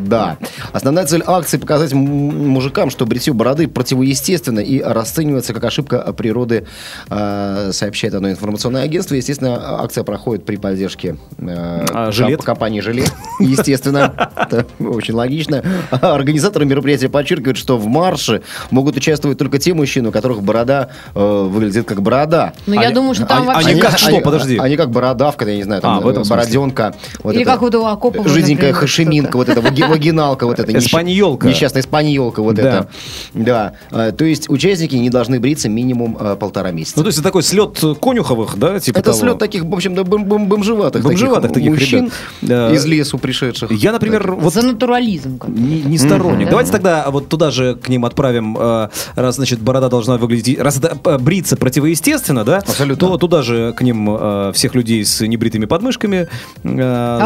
Да. 0.00 0.38
Основная 0.72 1.04
цель 1.06 1.22
акции 1.26 1.58
показать 1.58 1.92
мужикам, 1.92 2.90
что 2.90 3.04
бритье 3.06 3.34
бороды 3.38 3.68
противоестественно 3.68 4.60
и 4.60 4.82
расценивается 4.82 5.54
как 5.54 5.64
ошибка 5.64 6.12
природы, 6.12 6.66
э, 7.08 7.70
сообщает 7.72 8.14
одно 8.14 8.30
информационное 8.30 8.82
агентство. 8.82 9.14
Естественно, 9.14 9.80
акция 9.82 10.04
проходит 10.04 10.44
при 10.44 10.56
поддержке 10.56 11.16
э, 11.38 11.86
А, 11.94 12.10
«Жилет»? 12.12 12.38
комп- 12.38 12.44
компании 12.46 12.80
«Жилет». 12.80 13.10
Естественно, 13.40 14.28
это 14.36 14.66
очень 14.80 15.14
логично. 15.14 15.62
Организаторы 15.90 16.66
мероприятия 16.66 17.08
подчеркивают, 17.08 17.56
что 17.56 17.78
в 17.78 17.86
марше 17.86 18.42
могут 18.70 18.96
участвовать 18.96 19.38
только 19.38 19.58
те 19.58 19.72
мужчины, 19.72 20.08
у 20.08 20.12
которых 20.12 20.42
борода 20.42 20.88
э, 21.14 21.20
выглядит 21.48 21.86
как 21.86 22.02
борода. 22.02 22.52
Ну, 22.66 22.74
я 22.74 22.90
думаю, 22.90 23.14
что 23.14 23.24
там 23.26 23.38
они- 23.38 23.46
вообще... 23.48 23.68
они 23.70 23.80
как 23.80 23.98
что? 23.98 24.20
Подожди. 24.20 24.58
Они 24.58 24.76
как 24.76 24.90
бородавка, 24.90 25.48
я 25.48 25.56
не 25.56 25.62
знаю, 25.62 25.80
там 25.80 25.98
А, 25.98 26.00
в 26.00 26.08
этом 26.08 26.24
смысле. 26.24 26.42
бороденка. 26.42 26.94
вот 27.22 27.34
Или 27.34 27.44
как 27.44 27.60
вот 27.62 27.74
у 27.74 27.86
Акопова, 27.86 28.28
Жиденькая 28.28 28.72
хашиминка, 28.72 29.36
вот 29.36 29.48
эта 29.48 29.60
ваги- 29.60 29.88
вагиналка, 29.88 30.44
вот 30.46 30.58
эта. 30.58 30.76
Эспаньолка. 30.76 31.46
Несчастная 31.46 31.82
эспаньолка, 31.82 32.42
вот 32.42 32.56
Да. 32.56 32.88
Да. 33.34 33.72
Э, 33.90 34.12
То 34.12 34.24
есть 34.24 34.48
участники 34.48 34.94
не 34.96 35.10
должны 35.10 35.40
бриться 35.40 35.68
минимум 35.68 36.16
э, 36.18 36.36
полтора 36.36 36.70
месяца. 36.70 36.94
Ну, 36.96 37.02
то 37.02 37.08
есть 37.08 37.18
это 37.18 37.28
такой 37.28 37.42
слет 37.42 37.78
конюховых, 38.00 38.56
да, 38.58 38.78
типа 38.80 38.98
Это 38.98 39.10
того? 39.12 39.18
слет 39.18 39.38
таких, 39.38 39.64
в 39.64 39.72
общем, 39.74 39.94
да, 39.94 40.02
бом- 40.02 40.24
бом- 40.24 40.46
бомжеватых, 40.46 41.02
Бомжеватых 41.02 41.52
таких 41.52 41.70
мужчин 41.70 41.98
ребят. 42.06 42.12
Да. 42.42 42.72
из 42.72 42.84
лесу 42.86 43.18
пришедших. 43.18 43.70
Я, 43.72 43.92
например, 43.92 44.32
вот 44.32 44.52
За 44.54 44.62
натурализм. 44.62 45.40
не, 45.48 45.82
не 45.82 45.98
сторонник. 45.98 46.48
Давайте 46.48 46.72
тогда 46.72 47.06
вот 47.10 47.28
туда 47.28 47.50
же 47.50 47.74
к 47.76 47.88
ним 47.88 48.04
отправим, 48.04 48.56
э, 48.58 48.88
раз, 49.14 49.36
значит, 49.36 49.60
борода 49.60 49.88
должна 49.88 50.16
выглядеть, 50.16 50.58
раз 50.58 50.78
это 50.78 50.96
э, 51.04 51.18
бриться 51.18 51.56
противоестественно, 51.56 52.44
да, 52.44 52.58
Абсолютно. 52.58 53.08
то 53.08 53.16
туда 53.18 53.42
же 53.42 53.72
к 53.74 53.82
ним 53.82 54.08
э, 54.10 54.52
всех 54.54 54.74
людей 54.74 55.04
с 55.04 55.20
небритыми 55.26 55.66
подмышками. 55.66 56.28
э, 56.64 56.68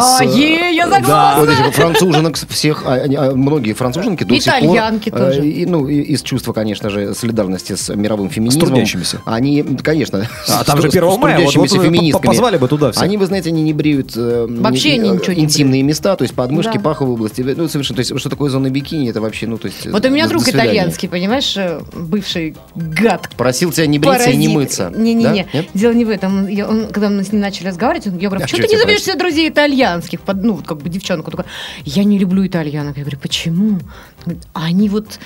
с- 0.01 0.21
А, 0.21 0.25
е, 0.25 0.75
я 0.75 0.87
Да. 0.87 0.97
согласна. 0.97 1.41
Вот 1.41 1.49
этих 1.49 1.75
француженок 1.75 2.37
всех, 2.49 2.83
а, 2.87 2.95
а, 2.95 3.35
многие 3.35 3.73
француженки 3.73 4.25
до 4.25 4.35
сих 4.41 4.53
пор... 4.53 4.63
Итальянки 4.63 5.09
э, 5.09 5.13
тоже. 5.19 5.43
ну, 5.69 5.89
из 6.01 6.23
чувства, 6.23 6.53
конечно 6.53 6.91
же, 6.91 7.15
солидарности 7.15 7.75
с 7.75 7.95
мировым 7.95 8.31
феминизмом. 8.31 8.67
трудящимися. 8.69 9.21
Они, 9.25 9.63
конечно... 9.63 10.29
А 10.49 10.65
там 10.65 10.79
с- 10.79 10.83
же 10.83 10.91
с 10.91 10.95
1 10.95 11.05
мая, 11.19 11.37
вот- 11.39 11.53
трудящимися 11.53 11.77
вот 11.77 11.85
феминистками. 11.87 12.27
позвали 12.27 12.57
бы 12.57 12.69
туда 12.69 12.93
всех. 12.93 13.03
Они, 13.03 13.17
вы 13.17 13.27
знаете, 13.27 13.51
они 13.51 13.63
не 13.63 13.73
бреют 13.73 14.13
э, 14.17 14.47
Вообще 14.49 14.97
не- 14.99 15.11
ничего 15.11 15.33
не 15.35 15.41
интимные 15.45 15.83
места, 15.83 16.17
то 16.17 16.23
есть 16.25 16.35
подмышки, 16.35 16.75
Да. 16.75 16.81
паховые 16.81 17.15
области. 17.15 17.43
Ну, 17.43 17.69
совершенно, 17.69 17.97
то 17.97 18.01
есть, 18.01 18.19
что 18.19 18.29
такое 18.31 18.51
зона 18.51 18.71
бикини, 18.71 19.11
это 19.11 19.21
вообще, 19.21 19.47
ну, 19.47 19.59
то 19.59 19.67
есть... 19.67 19.87
Вот 19.87 20.05
у 20.05 20.09
меня 20.11 20.27
друг 20.29 20.49
итальянский, 20.49 21.09
понимаешь, 21.09 21.57
э, 21.57 21.81
бывший 21.95 22.57
гад. 22.75 23.29
Просил 23.37 23.73
тебя 23.73 23.87
не 23.87 23.99
бриться 23.99 24.31
и 24.31 24.37
не 24.37 24.49
Паразит. 24.49 24.55
мыться. 24.55 24.93
Не-не-не, 24.97 25.47
Да? 25.53 25.65
Дело 25.75 25.93
не 25.93 26.05
в 26.05 26.11
этом. 26.11 26.47
Я- 26.49 26.69
он- 26.69 26.87
когда 26.89 27.09
мы 27.11 27.23
с 27.25 27.33
ним 27.33 27.41
начали 27.41 27.67
разговаривать, 27.69 28.07
он- 28.07 28.19
я 28.19 28.29
говорю, 28.29 28.45
А 28.45 28.47
почему 28.47 28.63
ты 28.63 28.69
не 28.75 28.79
зовешь 28.81 29.03
себе 29.03 29.17
друзей 29.17 29.49
итальянских? 29.49 30.21
Под- 30.21 30.43
ну, 30.43 30.55
вот 30.55 30.67
как 30.67 30.79
бы 30.79 30.89
девчонку. 30.89 31.31
Такая, 31.31 31.47
я 31.85 32.05
не 32.05 32.19
люблю 32.19 32.47
итальянок. 32.47 32.97
Я 32.97 33.03
говорю, 33.05 33.19
почему? 33.21 33.79
«А 34.53 34.67
они 34.67 34.89
вот 34.89 35.19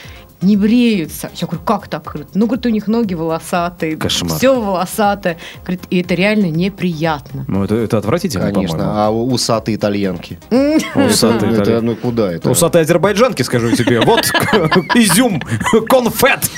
не 0.42 0.56
бреются. 0.56 1.30
Я 1.34 1.46
говорю, 1.46 1.64
как 1.64 1.88
так? 1.88 2.04
Говорит, 2.04 2.28
ну, 2.34 2.46
говорит, 2.46 2.66
у 2.66 2.68
них 2.68 2.86
ноги 2.86 3.14
волосатые. 3.14 3.96
Кошмар. 3.96 4.36
Все 4.36 4.60
волосатое. 4.60 5.38
Говорит, 5.62 5.82
и 5.90 6.00
это 6.00 6.14
реально 6.14 6.46
неприятно. 6.46 7.44
Ну, 7.48 7.64
это, 7.64 7.74
это 7.76 7.98
отвратительно, 7.98 8.52
Конечно. 8.52 8.78
по-моему. 8.78 8.98
А 9.00 9.10
усатые 9.10 9.76
итальянки? 9.76 10.38
Усатые 10.94 11.52
Это, 11.52 11.62
итальянки. 11.62 11.84
ну, 11.84 11.96
куда 11.96 12.32
это? 12.32 12.50
Усатые 12.50 12.82
азербайджанки, 12.82 13.42
скажу 13.42 13.72
тебе. 13.72 14.00
Вот 14.00 14.26
изюм, 14.94 15.40
конфет. 15.88 16.50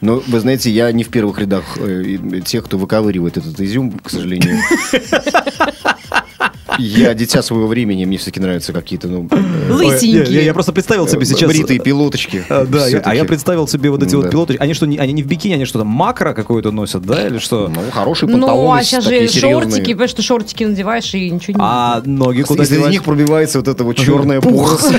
Ну, 0.00 0.22
вы 0.26 0.40
знаете, 0.40 0.70
я 0.70 0.92
не 0.92 1.04
в 1.04 1.08
первых 1.08 1.38
рядах 1.38 1.64
э, 1.78 2.18
тех, 2.44 2.64
кто 2.64 2.78
выковыривает 2.78 3.36
этот 3.36 3.58
изюм, 3.60 3.92
к 3.92 4.10
сожалению. 4.10 4.58
Я 6.78 7.14
дитя 7.14 7.42
своего 7.42 7.66
времени, 7.66 8.04
мне 8.04 8.16
все-таки 8.18 8.40
нравятся 8.40 8.72
какие-то, 8.72 9.08
ну... 9.08 9.28
э, 9.30 9.72
Лысенькие. 9.72 10.44
Я, 10.44 10.52
просто 10.54 10.72
представил 10.72 11.08
себе 11.08 11.24
сейчас... 11.24 11.48
Бритые 11.50 11.78
пилоточки. 11.80 12.44
А, 12.48 12.64
Да, 12.64 12.86
я- 12.88 13.00
а 13.00 13.14
я 13.14 13.24
представил 13.24 13.66
себе 13.68 13.90
вот 13.90 14.02
эти 14.02 14.14
вот 14.14 14.30
пилоты. 14.30 14.56
Они 14.58 14.74
что, 14.74 14.86
не- 14.86 14.98
они 14.98 15.12
не 15.12 15.22
в 15.22 15.26
бикини, 15.26 15.54
они 15.54 15.64
что 15.64 15.78
там 15.78 15.88
макро 15.88 16.32
какое-то 16.32 16.70
носят, 16.72 17.02
да, 17.02 17.26
или 17.26 17.38
что? 17.38 17.68
Ну, 17.68 17.80
хорошие 17.90 18.28
Ну, 18.28 18.38
панталоны, 18.38 18.78
а 18.80 18.82
сейчас 18.82 19.04
такие 19.04 19.28
же 19.28 19.40
шортики, 19.40 19.92
потому 19.92 20.08
что 20.08 20.22
шортики 20.22 20.64
надеваешь 20.64 21.14
и 21.14 21.30
ничего 21.30 21.54
не 21.54 21.60
А 21.62 22.02
ноги 22.04 22.42
куда 22.42 22.64
Из 22.64 22.70
них 22.70 23.04
пробивается 23.04 23.58
вот 23.58 23.68
эта 23.68 23.84
вот 23.84 23.96
черная 23.96 24.40
пух. 24.40 24.80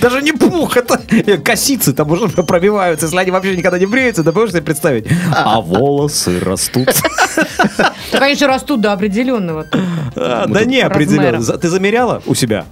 Даже 0.00 0.22
не 0.22 0.32
пух, 0.32 0.76
это 0.76 1.00
э, 1.10 1.36
косицы 1.38 1.92
там 1.92 2.10
уже 2.10 2.28
пробиваются. 2.42 3.06
Если 3.06 3.16
они 3.18 3.30
вообще 3.30 3.56
никогда 3.56 3.78
не 3.78 3.86
бреются, 3.86 4.22
ты 4.24 4.32
можешь 4.32 4.50
себе 4.52 4.62
представить? 4.62 5.06
А 5.34 5.60
волосы 5.60 6.38
растут. 6.40 6.88
Да, 8.12 8.18
конечно, 8.18 8.46
растут 8.48 8.80
до 8.80 8.92
определенного. 8.92 9.66
А, 10.16 10.46
Да 10.46 10.64
не, 10.64 10.80
определенно. 10.80 11.22
размера. 11.32 11.40
За- 11.42 11.58
Ты 11.58 11.68
замеряла 11.68 12.22
у 12.26 12.34
себя? 12.34 12.64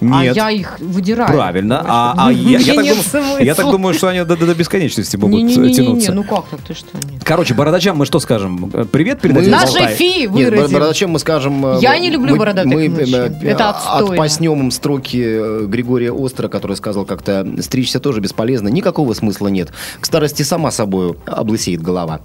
А 0.00 0.22
Нет. 0.24 0.34
я 0.34 0.50
их 0.50 0.78
выдираю. 0.80 1.28
Правильно. 1.30 1.84
А, 1.86 2.14
а 2.16 2.32
я, 2.32 2.58
я 2.58 2.74
так 2.74 2.84
Нет 2.84 2.96
думаю, 3.12 3.44
я 3.44 3.54
так 3.54 3.66
думаю, 3.70 3.94
что 3.94 4.08
они 4.08 4.24
до, 4.24 4.34
до 4.36 4.54
бесконечности 4.54 5.16
могут 5.16 5.40
э, 5.40 5.42
Не-не-не-не, 5.42 5.74
тянуться. 5.74 6.12
ну 6.12 6.24
как 6.24 6.46
так, 6.48 6.60
ты 6.60 6.72
что? 6.74 6.96
нет. 7.10 7.22
Короче, 7.22 7.52
бородачам 7.54 7.96
мы 7.98 8.06
что 8.06 8.18
скажем? 8.18 8.70
Э, 8.72 8.86
Привет 8.90 9.20
передадим? 9.20 9.50
Мы- 9.52 9.58
Наши 9.58 9.94
фи 9.96 10.20
Нет, 10.22 10.30
выразим. 10.30 10.72
бородачам 10.72 11.10
мы 11.10 11.18
скажем... 11.18 11.66
э, 11.66 11.78
Я 11.82 11.98
не 11.98 12.10
люблю 12.10 12.32
мы- 12.32 12.38
бородатых 12.38 12.72
Мы 12.72 12.88
мужчин. 12.88 13.14
э, 13.14 13.32
Это 13.42 13.70
отстойно. 13.70 14.12
отпаснем 14.12 14.60
им 14.60 14.70
строки 14.70 15.22
э, 15.22 15.66
Григория 15.66 16.12
Остра, 16.12 16.48
который 16.48 16.76
сказал 16.76 17.04
как-то, 17.04 17.46
стричься 17.60 18.00
тоже 18.00 18.20
бесполезно, 18.20 18.68
никакого 18.68 19.12
смысла 19.12 19.48
нет. 19.48 19.70
К 20.00 20.06
старости 20.06 20.42
сама 20.42 20.70
собой 20.70 21.16
облысеет 21.26 21.82
голова. 21.82 22.20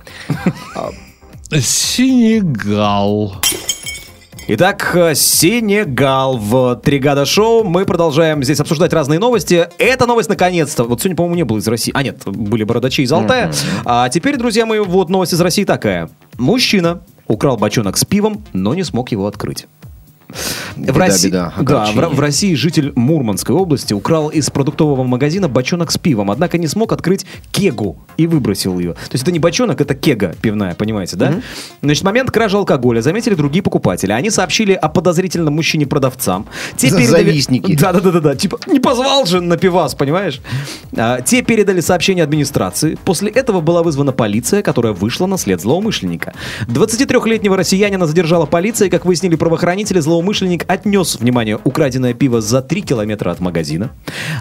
Сенегал. 1.52 3.36
Итак, 4.48 4.92
э, 4.94 5.16
Сенегал 5.16 6.38
в 6.38 6.76
Тригада 6.76 7.26
Шоу. 7.26 7.64
Мы 7.64 7.84
продолжаем 7.84 8.44
здесь 8.44 8.60
обсуждать 8.60 8.94
разные 8.94 9.18
новости. 9.18 9.68
Эта 9.80 10.06
новость 10.06 10.30
наконец-то. 10.30 10.84
Вот 10.84 11.02
сегодня, 11.02 11.16
по-моему, 11.16 11.36
не 11.36 11.44
было 11.44 11.58
из 11.58 11.68
России. 11.68 11.92
А, 11.96 12.04
нет, 12.04 12.22
были 12.26 12.64
бородачи 12.64 13.02
из 13.02 13.12
Алтая. 13.12 13.52
А 13.86 14.08
теперь, 14.10 14.38
друзья 14.38 14.68
мои, 14.68 14.78
вот 14.78 15.10
новость 15.10 15.34
из 15.34 15.42
России 15.42 15.64
такая. 15.64 16.12
Мужчина 16.38 17.02
украл 17.26 17.58
бочонок 17.58 17.98
с 17.98 18.06
пивом, 18.06 18.46
но 18.54 18.76
не 18.76 18.84
смог 18.84 19.12
его 19.12 19.26
открыть. 19.26 19.66
Беда, 20.76 20.94
в 20.94 20.98
России, 20.98 21.28
беда, 21.28 21.54
да, 21.62 21.86
в, 21.86 22.16
в 22.16 22.20
России 22.20 22.54
житель 22.56 22.92
Мурманской 22.96 23.56
области 23.56 23.94
украл 23.94 24.30
из 24.30 24.50
продуктового 24.50 25.04
магазина 25.04 25.48
бочонок 25.48 25.92
с 25.92 25.98
пивом, 25.98 26.32
однако 26.32 26.58
не 26.58 26.68
смог 26.68 26.92
открыть 26.92 27.26
кегу 27.52 27.98
и 28.18 28.28
выбросил 28.28 28.78
ее. 28.80 28.94
То 28.94 29.14
есть 29.14 29.24
это 29.24 29.32
не 29.32 29.40
бочонок, 29.40 29.80
это 29.82 29.96
кега 29.96 30.36
пивная, 30.42 30.76
понимаете, 30.76 31.16
да? 31.16 31.36
Значит, 31.82 32.04
момент 32.04 32.32
кражи 32.32 32.58
алкоголя 32.58 33.02
заметили 33.02 33.36
другие 33.36 33.64
покупатели. 33.64 34.12
Они 34.12 34.30
сообщили 34.30 34.74
о 34.74 34.90
подозрительном 34.90 35.54
мужчине-продавцам. 35.56 36.46
Те 36.78 36.90
За- 36.90 36.98
передали- 36.98 37.24
завистники. 37.26 37.76
Да, 37.76 37.94
да, 37.94 38.00
да, 38.00 38.12
да, 38.12 38.20
да. 38.20 38.36
Типа, 38.36 38.60
не 38.68 38.80
позвал 38.80 39.26
же 39.26 39.42
на 39.42 39.58
пивас, 39.58 39.96
понимаешь? 39.96 40.42
А, 40.98 41.22
те 41.22 41.42
передали 41.42 41.80
сообщение 41.82 42.24
администрации. 42.24 42.98
После 43.06 43.32
этого 43.32 43.62
была 43.62 43.84
вызвана 43.84 44.12
полиция, 44.12 44.62
которая 44.62 44.94
вышла 44.94 45.26
на 45.26 45.38
след 45.38 45.62
злоумышленника. 45.62 46.34
23-летнего 46.68 47.56
россиянина 47.58 48.06
задержала 48.08 48.46
полиция, 48.46 48.88
и, 48.88 48.90
как 48.92 49.06
выяснили 49.06 49.36
правоохранители, 49.36 50.00
злоумышленник 50.00 50.65
отнес, 50.68 51.18
внимание, 51.20 51.58
украденное 51.64 52.14
пиво 52.14 52.42
за 52.42 52.62
3 52.62 52.82
километра 52.82 53.32
от 53.32 53.40
магазина. 53.40 53.92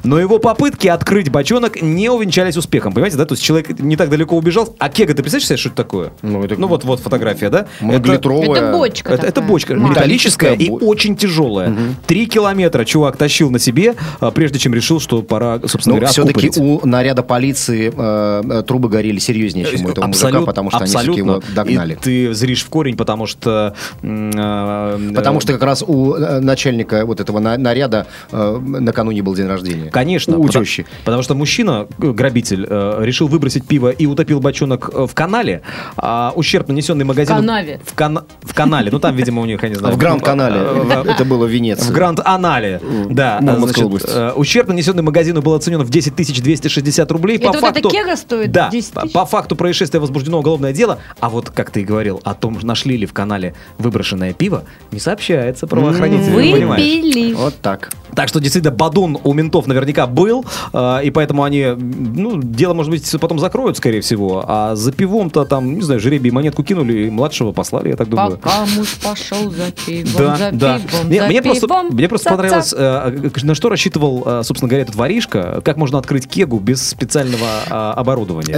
Но 0.02 0.18
его 0.18 0.38
попытки 0.38 0.88
открыть 0.88 1.30
бочонок 1.30 1.80
не 1.82 2.08
увенчались 2.10 2.56
успехом. 2.56 2.92
Понимаете, 2.92 3.16
да? 3.16 3.24
То 3.26 3.34
есть 3.34 3.42
человек 3.44 3.78
не 3.80 3.96
так 3.96 4.10
далеко 4.10 4.36
убежал. 4.36 4.74
А 4.78 4.88
кега, 4.88 5.12
ты 5.14 5.22
представляешь 5.22 5.46
себе, 5.48 5.56
что 5.56 5.68
это 5.68 5.76
такое? 5.76 6.12
Ну, 6.22 6.42
это- 6.44 6.54
вот, 6.56 6.84
вот 6.84 7.00
фотография, 7.00 7.50
да? 7.50 7.66
Многолитровая. 7.80 8.60
Это 8.60 8.72
бочка 8.72 9.12
Это, 9.14 9.26
это 9.26 9.40
бочка 9.42 9.74
Маленькая. 9.74 9.90
металлическая 9.90 10.54
и 10.54 10.68
бо- 10.70 10.74
очень 10.76 11.16
тяжелая. 11.16 11.74
Три 12.06 12.26
километра 12.26 12.84
чувак 12.84 13.16
тащил 13.16 13.50
на 13.50 13.58
себе, 13.58 13.94
а, 14.20 14.30
прежде 14.30 14.58
чем 14.58 14.74
решил, 14.74 15.00
что 15.00 15.22
пора, 15.22 15.60
собственно 15.66 15.94
Ну, 15.94 16.00
говоря, 16.00 16.08
все-таки 16.12 16.50
у 16.60 16.86
наряда 16.86 17.22
полиции 17.22 17.92
э, 17.96 18.42
э, 18.50 18.62
трубы 18.66 18.88
горели 18.88 19.18
серьезнее, 19.18 19.66
чем 19.66 19.86
у 19.86 19.88
этого 19.90 20.06
мужика, 20.06 20.28
Абсолют- 20.28 20.44
потому 20.46 20.70
что 20.70 20.78
они 20.78 20.86
все-таки 20.86 21.10
абсолютно. 21.20 21.30
его 21.32 21.42
догнали. 21.54 21.92
И 21.94 21.96
ты 21.96 22.34
зришь 22.34 22.62
в 22.64 22.68
корень, 22.68 22.96
потому 22.96 23.26
что... 23.26 23.74
э, 24.02 25.10
Потому 25.14 25.40
что 25.40 25.52
как 25.52 25.62
раз 25.62 25.82
у 25.86 26.13
начальника 26.18 27.04
вот 27.06 27.20
этого 27.20 27.38
на- 27.38 27.56
наряда 27.58 28.06
э, 28.30 28.58
накануне 28.58 29.22
был 29.22 29.34
день 29.34 29.46
рождения. 29.46 29.90
Конечно. 29.90 30.38
У 30.38 30.44
потому, 30.46 30.64
тещи. 30.64 30.86
потому 31.04 31.22
что 31.22 31.34
мужчина, 31.34 31.86
э, 32.00 32.10
грабитель, 32.12 32.66
э, 32.68 32.98
решил 33.00 33.28
выбросить 33.28 33.66
пиво 33.66 33.90
и 33.90 34.06
утопил 34.06 34.40
бочонок 34.40 34.90
э, 34.92 35.06
в 35.06 35.14
канале. 35.14 35.62
А 35.96 36.32
ущерб, 36.34 36.68
нанесенный 36.68 37.04
магазину... 37.04 37.38
В 37.38 37.40
канаве. 37.40 37.80
В, 37.84 37.94
кана- 37.94 38.24
в 38.42 38.54
канале. 38.54 38.90
Ну, 38.90 38.98
там, 38.98 39.14
видимо, 39.16 39.42
у 39.42 39.44
них, 39.46 39.62
я 39.62 39.68
не 39.68 39.74
знаю... 39.74 39.94
В 39.94 39.98
Гранд-канале. 39.98 40.56
э, 40.58 41.04
Это 41.08 41.24
было 41.24 41.46
в 41.46 41.50
Венеции. 41.50 41.90
В 41.90 41.92
Гранд-Анале, 41.92 42.80
да. 43.10 43.40
Э, 43.42 44.32
ущерб, 44.36 44.68
нанесенный 44.68 45.02
магазину, 45.02 45.42
был 45.42 45.54
оценен 45.54 45.82
в 45.82 45.90
10 45.90 46.14
260 46.14 47.12
рублей. 47.12 47.36
Это 47.36 47.46
по 47.46 47.52
вот 47.52 47.60
факту, 47.60 47.78
эта 47.80 47.90
кега 47.90 48.16
стоит 48.16 48.52
да, 48.52 48.68
10 48.70 49.12
по, 49.12 49.26
факту 49.26 49.56
происшествия 49.56 50.00
возбуждено 50.00 50.38
уголовное 50.38 50.72
дело. 50.72 50.98
А 51.20 51.28
вот, 51.28 51.50
как 51.50 51.70
ты 51.70 51.82
и 51.82 51.84
говорил, 51.84 52.20
о 52.24 52.34
том, 52.34 52.58
нашли 52.62 52.96
ли 52.96 53.06
в 53.06 53.12
канале 53.12 53.54
выброшенное 53.78 54.32
пиво, 54.32 54.64
не 54.90 54.98
сообщается 55.00 55.66
правоохранителям. 55.66 56.03
Понимаешь? 56.10 56.82
Выпили. 56.82 57.32
Вот 57.34 57.54
так. 57.60 57.90
Так 58.14 58.28
что 58.28 58.38
действительно 58.38 58.72
Бадун 58.72 59.18
у 59.24 59.32
ментов 59.32 59.66
наверняка 59.66 60.06
был, 60.06 60.44
э, 60.72 61.00
и 61.02 61.10
поэтому 61.10 61.42
они, 61.42 61.66
ну, 61.76 62.40
дело, 62.40 62.72
может 62.72 62.90
быть, 62.90 63.10
потом 63.20 63.40
закроют, 63.40 63.76
скорее 63.76 64.02
всего, 64.02 64.44
а 64.46 64.76
за 64.76 64.92
пивом-то 64.92 65.44
там, 65.44 65.74
не 65.74 65.82
знаю, 65.82 65.98
жеребий 65.98 66.30
монетку 66.30 66.62
кинули 66.62 67.06
и 67.06 67.10
младшего 67.10 67.50
послали, 67.50 67.88
я 67.88 67.96
так 67.96 68.08
думаю. 68.08 68.38
Пока 68.38 68.66
муж 68.76 68.94
пошел 69.02 69.50
за 69.50 69.72
пивом, 69.84 70.12
Да, 70.16 70.36
за 70.36 70.50
да. 70.52 70.78
пивом, 70.78 71.06
Мне, 71.08 71.20
за 71.22 71.26
мне 71.26 71.42
просто, 71.42 71.66
пивом. 71.66 71.86
мне 71.90 72.08
просто 72.08 72.24
Ца-ца. 72.28 72.36
понравилось, 72.36 72.74
э, 72.76 73.30
на 73.42 73.54
что 73.56 73.68
рассчитывал, 73.68 74.22
э, 74.24 74.42
собственно 74.44 74.68
говоря, 74.68 74.82
этот 74.84 74.94
воришка, 74.94 75.60
как 75.64 75.76
можно 75.76 75.98
открыть 75.98 76.28
кегу 76.28 76.60
без 76.60 76.86
специального 76.88 77.46
э, 77.66 77.70
оборудования. 77.98 78.56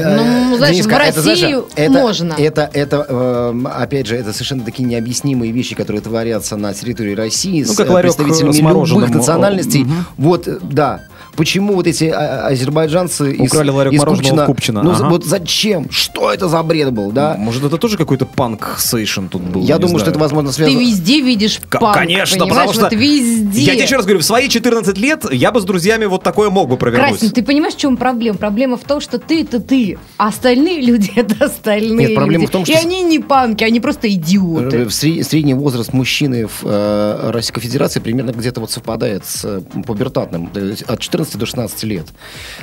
Ну, 0.50 0.57
знаешь, 0.59 0.76
в 0.76 0.87
это, 0.87 1.23
знаешь, 1.23 1.41
Россию 1.41 1.67
это- 1.76 1.93
можно. 1.93 2.35
Это, 2.37 2.71
это, 2.75 3.55
опять 3.75 4.07
же, 4.07 4.17
это 4.17 4.35
совершенно 4.35 4.65
такие 4.65 4.85
необъяснимые 4.87 5.50
вещи, 5.50 5.75
которые 5.75 6.03
творятся 6.03 6.57
на 6.59 6.75
территории 6.75 7.15
России 7.26 7.62
Ну, 7.66 7.73
с 7.73 7.76
как 7.76 7.90
ларек, 7.90 8.14
представителями 8.16 8.50
э, 8.50 8.52
с 8.54 8.61
мороженым. 8.61 9.02
любых 9.02 9.16
национальностей. 9.16 9.87
Вот, 10.16 10.49
э, 10.49 10.59
да. 10.62 11.02
Почему 11.37 11.75
вот 11.75 11.87
эти 11.87 12.05
а, 12.05 12.47
азербайджанцы 12.49 13.33
из, 13.35 13.52
Украли 13.52 13.71
ларек 13.71 13.93
из 13.93 14.00
мороженого 14.00 14.43
в 14.43 14.47
Купчино, 14.47 14.47
Купчино, 14.47 14.83
ну, 14.83 14.90
ага. 14.93 15.09
вот 15.11 15.25
зачем? 15.25 15.90
Что 15.90 16.33
это 16.33 16.49
за 16.49 16.62
бред 16.62 16.93
был, 16.93 17.11
да? 17.12 17.37
Может, 17.38 17.64
это 17.64 17.76
тоже 17.78 17.97
какой-то 17.97 18.26
панк-сейшн 18.26 19.26
тут 19.28 19.43
был? 19.43 19.62
Я 19.62 19.78
думаю, 19.78 19.99
что 19.99 20.11
это, 20.11 20.19
возможно, 20.19 20.50
Ты 20.50 20.57
связано... 20.57 20.78
везде 20.81 21.21
видишь 21.21 21.61
К- 21.69 21.78
панк, 21.78 21.95
Конечно, 21.95 22.47
потому 22.47 22.73
что... 22.73 22.83
Вот 22.83 22.93
везде. 22.93 23.61
Я 23.62 23.75
тебе 23.75 23.85
еще 23.85 23.97
раз 23.97 24.05
говорю, 24.05 24.21
в 24.21 24.25
свои 24.25 24.49
14 24.49 24.97
лет 24.99 25.25
я 25.33 25.52
бы 25.52 25.61
с 25.61 25.64
друзьями 25.64 26.07
вот 26.07 26.23
такое 26.23 26.50
мог 26.50 26.69
бы 26.69 26.76
провернуть. 26.76 27.11
Красин, 27.19 27.31
ты 27.31 27.43
понимаешь, 27.43 27.75
в 27.75 27.78
чем 27.78 27.97
проблема? 27.97 28.38
Проблема 28.38 28.76
в 28.76 28.85
том, 28.85 29.00
что 29.00 29.19
ты 29.19 29.43
это 29.43 29.61
ты, 29.61 29.99
а 30.16 30.28
остальные 30.28 30.81
люди 30.81 31.12
это 31.16 31.45
остальные 31.47 32.09
Нет, 32.09 32.14
проблема 32.14 32.43
люди. 32.43 32.50
в 32.50 32.52
том, 32.52 32.64
что- 32.64 32.73
И 32.73 32.76
они 32.76 33.02
не 33.02 33.19
панки, 33.19 33.64
они 33.64 33.81
просто 33.81 34.07
Э, 34.07 34.11
идиоты. 34.11 34.85
в 34.85 34.88
сре- 34.88 35.23
Средний 35.23 35.55
возраст 35.55 35.93
мужчины 35.93 36.47
в 36.47 36.62
э, 36.64 37.31
Российской 37.31 37.61
Федерации 37.61 38.00
примерно 38.00 38.31
где-то 38.33 38.61
вот 38.61 38.71
совпадает 38.71 39.25
с 39.26 39.45
э, 39.45 39.61
пубертатным, 39.85 40.50
от 40.87 41.00
14 41.00 41.25
до 41.35 41.47
16 41.47 41.83
лет. 41.85 42.06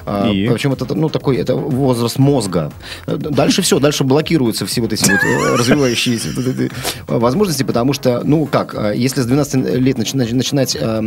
А, 0.06 0.30
И? 0.30 0.48
Причем 0.48 0.74
это, 0.74 0.94
ну, 0.96 1.10
такой, 1.10 1.38
это 1.38 1.56
возраст 1.56 2.18
мозга. 2.20 2.72
Дальше 3.08 3.62
все, 3.62 3.80
дальше 3.80 4.04
блокируются 4.04 4.66
все 4.66 4.82
вот 4.82 4.94
эти 4.94 5.10
вот 5.10 5.24
э, 5.24 5.56
развивающиеся 5.56 6.30
э, 6.30 6.70
возможности, 7.08 7.64
потому 7.64 7.94
что, 7.94 8.22
ну, 8.24 8.46
как, 8.46 8.76
э, 8.76 8.94
если 8.96 9.22
с 9.22 9.26
12 9.26 9.76
лет 9.80 9.98
начинать, 9.98 10.78
э, 10.80 11.02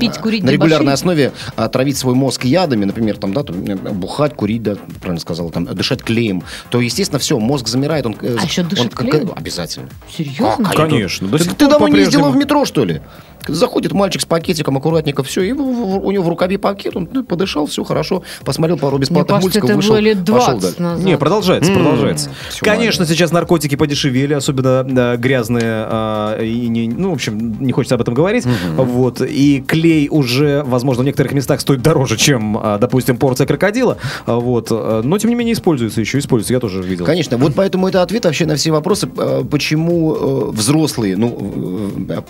Пить, 0.00 0.18
курить, 0.18 0.42
на 0.42 0.50
регулярной 0.50 0.92
основе 0.92 1.32
отравить 1.56 1.96
свой 1.96 2.14
мозг 2.14 2.44
ядами, 2.44 2.84
например, 2.84 3.16
там, 3.16 3.32
да, 3.32 3.42
бухать, 3.42 4.34
курить, 4.34 4.62
да, 4.62 4.76
правильно 5.00 5.20
сказал, 5.20 5.50
там, 5.50 5.64
дышать 5.64 6.02
клеем, 6.02 6.42
то, 6.70 6.80
естественно, 6.80 7.18
все, 7.18 7.38
мозг 7.38 7.68
замирает. 7.68 8.06
Он, 8.06 8.16
А 8.20 8.44
еще 8.44 8.62
дышит 8.62 8.94
клеем? 8.94 9.30
Обязательно. 9.34 9.88
Серьезно? 10.14 10.70
Конечно. 10.74 11.28
Ты, 11.28 11.44
ты 11.44 11.68
давно 11.68 11.88
не 11.88 11.98
ездила 12.00 12.30
в 12.30 12.36
метро, 12.36 12.64
что 12.64 12.84
ли? 12.84 13.00
Заходит 13.48 13.92
мальчик 13.92 14.22
с 14.22 14.24
пакетиком, 14.24 14.76
аккуратненько, 14.76 15.22
все, 15.22 15.42
и 15.42 15.52
в- 15.52 15.56
в- 15.58 16.06
у 16.06 16.10
него 16.10 16.24
в 16.24 16.28
рукаве 16.28 16.58
пакет, 16.58 16.96
он 16.96 17.08
ну, 17.12 17.24
подышал, 17.24 17.66
все 17.66 17.84
хорошо, 17.84 18.22
посмотрел 18.44 18.78
пару 18.78 18.96
Мне 18.96 19.02
бесплатных 19.02 19.28
кажется, 19.28 19.44
мультиков, 19.46 19.70
это 19.70 19.76
вышел, 19.76 19.92
было 19.94 20.00
лет 20.00 20.18
пошел 20.18 20.34
20 20.58 20.60
дальше. 20.62 20.82
назад. 20.82 21.04
Не, 21.06 21.16
продолжается, 21.18 21.72
продолжается. 21.72 22.30
всё 22.50 22.64
Конечно, 22.64 23.06
сейчас 23.06 23.32
наркотики 23.32 23.74
подешевели, 23.76 24.34
особенно 24.34 24.84
да, 24.84 25.16
грязные, 25.16 25.62
а, 25.64 26.40
и 26.40 26.68
не, 26.68 26.88
ну, 26.88 27.10
в 27.10 27.14
общем, 27.14 27.56
не 27.60 27.72
хочется 27.72 27.94
об 27.96 28.00
этом 28.00 28.14
говорить. 28.14 28.44
Вот, 28.76 29.20
и 29.20 29.60
клей 29.66 30.08
уже, 30.10 30.62
возможно, 30.64 31.02
в 31.02 31.06
некоторых 31.06 31.32
местах 31.32 31.60
стоит 31.60 31.82
дороже, 31.82 32.16
чем, 32.16 32.58
а, 32.60 32.78
допустим, 32.78 33.16
порция 33.16 33.46
крокодила. 33.46 33.98
А, 34.26 34.36
Вот, 34.36 34.68
а, 34.70 35.02
но 35.02 35.18
тем 35.18 35.30
не 35.30 35.36
менее 35.36 35.54
используется 35.54 36.00
еще, 36.00 36.18
используется, 36.18 36.52
я 36.54 36.60
тоже 36.60 36.82
видел. 36.82 37.04
Конечно, 37.04 37.36
вот 37.38 37.54
поэтому 37.54 37.88
это 37.88 38.02
ответ 38.02 38.24
вообще 38.24 38.46
на 38.46 38.56
все 38.56 38.70
вопросы, 38.72 39.06
почему 39.50 40.14
э, 40.14 40.50
взрослые, 40.52 41.16
ну, 41.16 41.30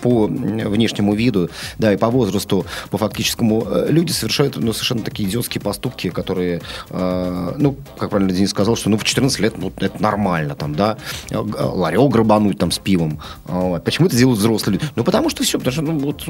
по 0.01 0.25
внешнему 0.27 1.02
виду, 1.11 1.49
да, 1.77 1.91
и 1.91 1.97
по 1.97 2.09
возрасту, 2.09 2.65
по 2.89 2.97
фактическому, 2.97 3.67
э, 3.69 3.87
люди 3.89 4.13
совершают, 4.13 4.55
ну, 4.55 4.71
совершенно 4.71 5.01
такие 5.03 5.27
идиотские 5.27 5.61
поступки, 5.61 6.09
которые, 6.09 6.61
э, 6.89 7.53
ну, 7.57 7.75
как 7.97 8.11
правильно 8.11 8.31
Денис 8.31 8.49
сказал, 8.51 8.77
что, 8.77 8.89
ну, 8.89 8.97
в 8.97 9.03
14 9.03 9.39
лет, 9.41 9.57
ну, 9.57 9.73
это 9.77 10.01
нормально, 10.01 10.55
там, 10.55 10.73
да, 10.75 10.95
э, 11.29 11.41
г- 11.43 11.57
ларек 11.61 12.09
грабануть 12.11 12.57
там 12.57 12.71
с 12.71 12.79
пивом. 12.79 13.19
Вот. 13.45 13.83
Почему 13.83 14.07
это 14.07 14.15
делают 14.15 14.39
взрослые 14.39 14.79
люди? 14.79 14.85
Ну, 14.95 15.03
потому 15.03 15.29
что 15.29 15.43
все, 15.43 15.57
потому 15.57 15.73
что, 15.73 15.81
ну, 15.81 15.99
вот, 15.99 16.23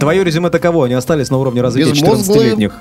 Твое 0.00 0.24
резюме 0.24 0.48
таково, 0.50 0.86
они 0.86 0.94
остались 0.94 1.28
на 1.30 1.36
уровне 1.38 1.60
развития 1.60 1.90
безмозглые 1.90 2.52
14-летних. 2.52 2.74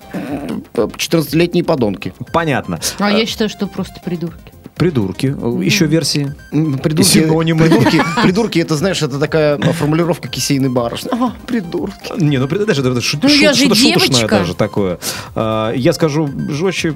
14-летние 0.73 1.63
подонки. 1.63 2.13
Понятно. 2.31 2.79
А 2.99 3.11
я 3.11 3.25
считаю, 3.25 3.49
что 3.49 3.67
просто 3.67 3.95
придурки. 4.03 4.53
Придурки. 4.79 5.35
Еще 5.61 5.85
версии. 5.87 6.33
Придурки, 6.51 7.03
Синонимы. 7.09 7.65
придурки, 7.65 8.01
придурки, 8.23 8.59
это, 8.59 8.77
знаешь, 8.77 9.01
это 9.01 9.19
такая 9.19 9.55
а, 9.57 9.73
формулировка 9.73 10.29
кисейный 10.29 10.69
барыш. 10.69 11.01
Ага, 11.11 11.33
придурки. 11.45 12.13
Не, 12.17 12.37
ну 12.37 12.47
даже 12.47 12.79
это 12.81 12.91
шут- 13.01 13.19
Ну, 13.23 13.27
я 13.29 13.51
шут- 13.51 13.55
же 13.55 13.75
что-то 13.75 13.75
шуточное 13.75 14.27
даже 14.29 14.55
такое. 14.55 14.97
А, 15.35 15.73
Я 15.73 15.91
скажу 15.91 16.29
жестче. 16.49 16.95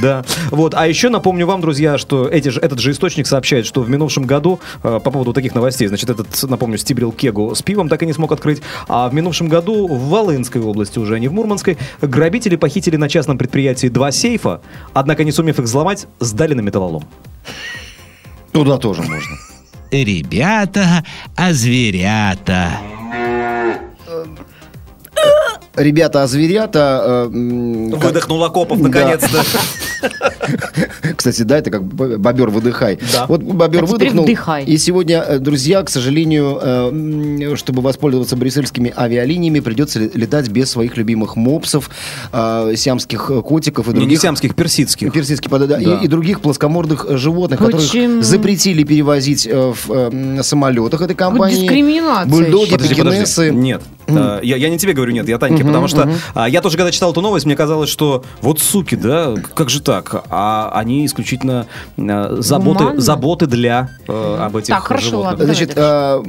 Да. 0.00 0.24
Вот. 0.50 0.74
А 0.74 0.86
еще 0.86 1.08
напомню 1.08 1.46
вам, 1.46 1.60
друзья, 1.60 1.98
что 1.98 2.28
эти 2.28 2.48
же, 2.48 2.60
этот 2.60 2.78
же 2.78 2.90
источник 2.92 3.26
сообщает, 3.26 3.66
что 3.66 3.82
в 3.82 3.90
минувшем 3.90 4.24
году, 4.24 4.60
э, 4.82 5.00
по 5.02 5.10
поводу 5.10 5.32
таких 5.32 5.54
новостей, 5.54 5.88
значит, 5.88 6.10
этот, 6.10 6.28
напомню, 6.44 6.78
стибрил 6.78 7.12
кегу 7.12 7.54
с 7.54 7.62
пивом 7.62 7.88
так 7.88 8.02
и 8.02 8.06
не 8.06 8.12
смог 8.12 8.32
открыть, 8.32 8.62
а 8.88 9.08
в 9.08 9.14
минувшем 9.14 9.48
году 9.48 9.86
в 9.88 10.08
Волынской 10.08 10.60
области, 10.60 10.98
уже 10.98 11.14
а 11.14 11.18
не 11.18 11.28
в 11.28 11.32
Мурманской, 11.32 11.78
грабители 12.00 12.56
похитили 12.56 12.96
на 12.96 13.08
частном 13.08 13.38
предприятии 13.38 13.88
два 13.88 14.10
сейфа, 14.12 14.60
однако, 14.92 15.24
не 15.24 15.32
сумев 15.32 15.58
их 15.58 15.64
взломать, 15.64 16.06
сдали 16.20 16.54
на 16.54 16.60
металлолом. 16.60 17.04
Туда 18.52 18.78
тоже 18.78 19.02
можно. 19.02 19.36
Ребята, 19.90 21.04
а 21.36 21.52
зверята. 21.52 22.70
Ребята, 25.74 26.22
а 26.22 26.26
зверята... 26.26 27.02
э, 27.04 27.96
Выдохнул 27.96 28.42
Акопов, 28.44 28.80
Да. 28.80 28.88
наконец-то. 28.88 29.42
Кстати, 31.16 31.42
да, 31.42 31.58
это 31.58 31.70
как 31.70 31.84
бобер 31.84 32.50
выдыхай. 32.50 32.98
Да. 33.12 33.26
Вот 33.26 33.42
бобер 33.42 33.82
А 33.84 33.86
выдохнул. 33.86 34.24
вдыхай. 34.24 34.64
И 34.64 34.76
сегодня, 34.78 35.22
э, 35.26 35.38
друзья, 35.38 35.82
к 35.82 35.90
сожалению, 35.90 36.58
э, 36.60 37.56
чтобы 37.56 37.82
воспользоваться 37.82 38.36
брюссельскими 38.36 38.92
авиалиниями, 38.96 39.60
придется 39.60 39.98
ле- 40.00 40.10
летать 40.14 40.48
без 40.48 40.70
своих 40.70 40.96
любимых 40.96 41.36
мопсов, 41.36 41.90
э, 42.32 42.74
сиамских 42.76 43.30
котиков 43.44 43.86
и 43.88 43.90
Не, 43.90 43.94
не 43.94 44.00
других... 44.02 44.20
сиамских, 44.20 44.54
персидских. 44.54 45.12
Персидских, 45.12 45.50
да, 45.50 45.58
да. 45.66 45.78
И, 45.78 46.04
и 46.04 46.08
других 46.08 46.40
плоскомордых 46.40 47.06
животных, 47.18 47.58
Почему? 47.60 47.80
которых 47.80 48.24
запретили 48.24 48.82
перевозить 48.84 49.46
в 49.50 50.42
самолетах 50.42 51.00
этой 51.02 51.14
компании. 51.16 51.60
дискриминация 51.62 52.30
Бульдоги, 52.30 52.70
пекинесы. 52.76 53.36
подожди. 53.48 53.56
Нет. 53.56 53.82
А, 54.08 54.40
Я, 54.42 54.56
я 54.56 54.68
не 54.68 54.78
тебе 54.78 54.92
говорю 54.92 55.12
нет, 55.12 55.28
я 55.28 55.38
Таньке, 55.38 55.64
потому 55.64 55.88
что 55.88 56.08
а, 56.34 56.48
я 56.48 56.60
тоже, 56.60 56.76
когда 56.76 56.90
читал 56.90 57.12
эту 57.12 57.20
новость, 57.20 57.46
мне 57.46 57.56
казалось, 57.56 57.90
что 57.90 58.24
вот 58.40 58.60
суки, 58.60 58.94
да, 58.94 59.34
как 59.54 59.70
же 59.70 59.80
так? 59.80 60.24
А 60.30 60.70
они 60.74 61.04
исключительно 61.06 61.66
а, 61.98 62.36
заботы, 62.40 62.98
заботы 63.00 63.46
для 63.46 63.90
э, 64.08 64.38
об 64.40 64.56
этих 64.56 64.74
Так, 64.74 64.84
хорошо, 64.84 65.10
животных. 65.10 65.30
ладно. 65.30 65.44
Значит, 65.44 65.72
э, 65.76 66.22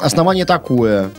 основание 0.00 0.44
такое. 0.44 1.10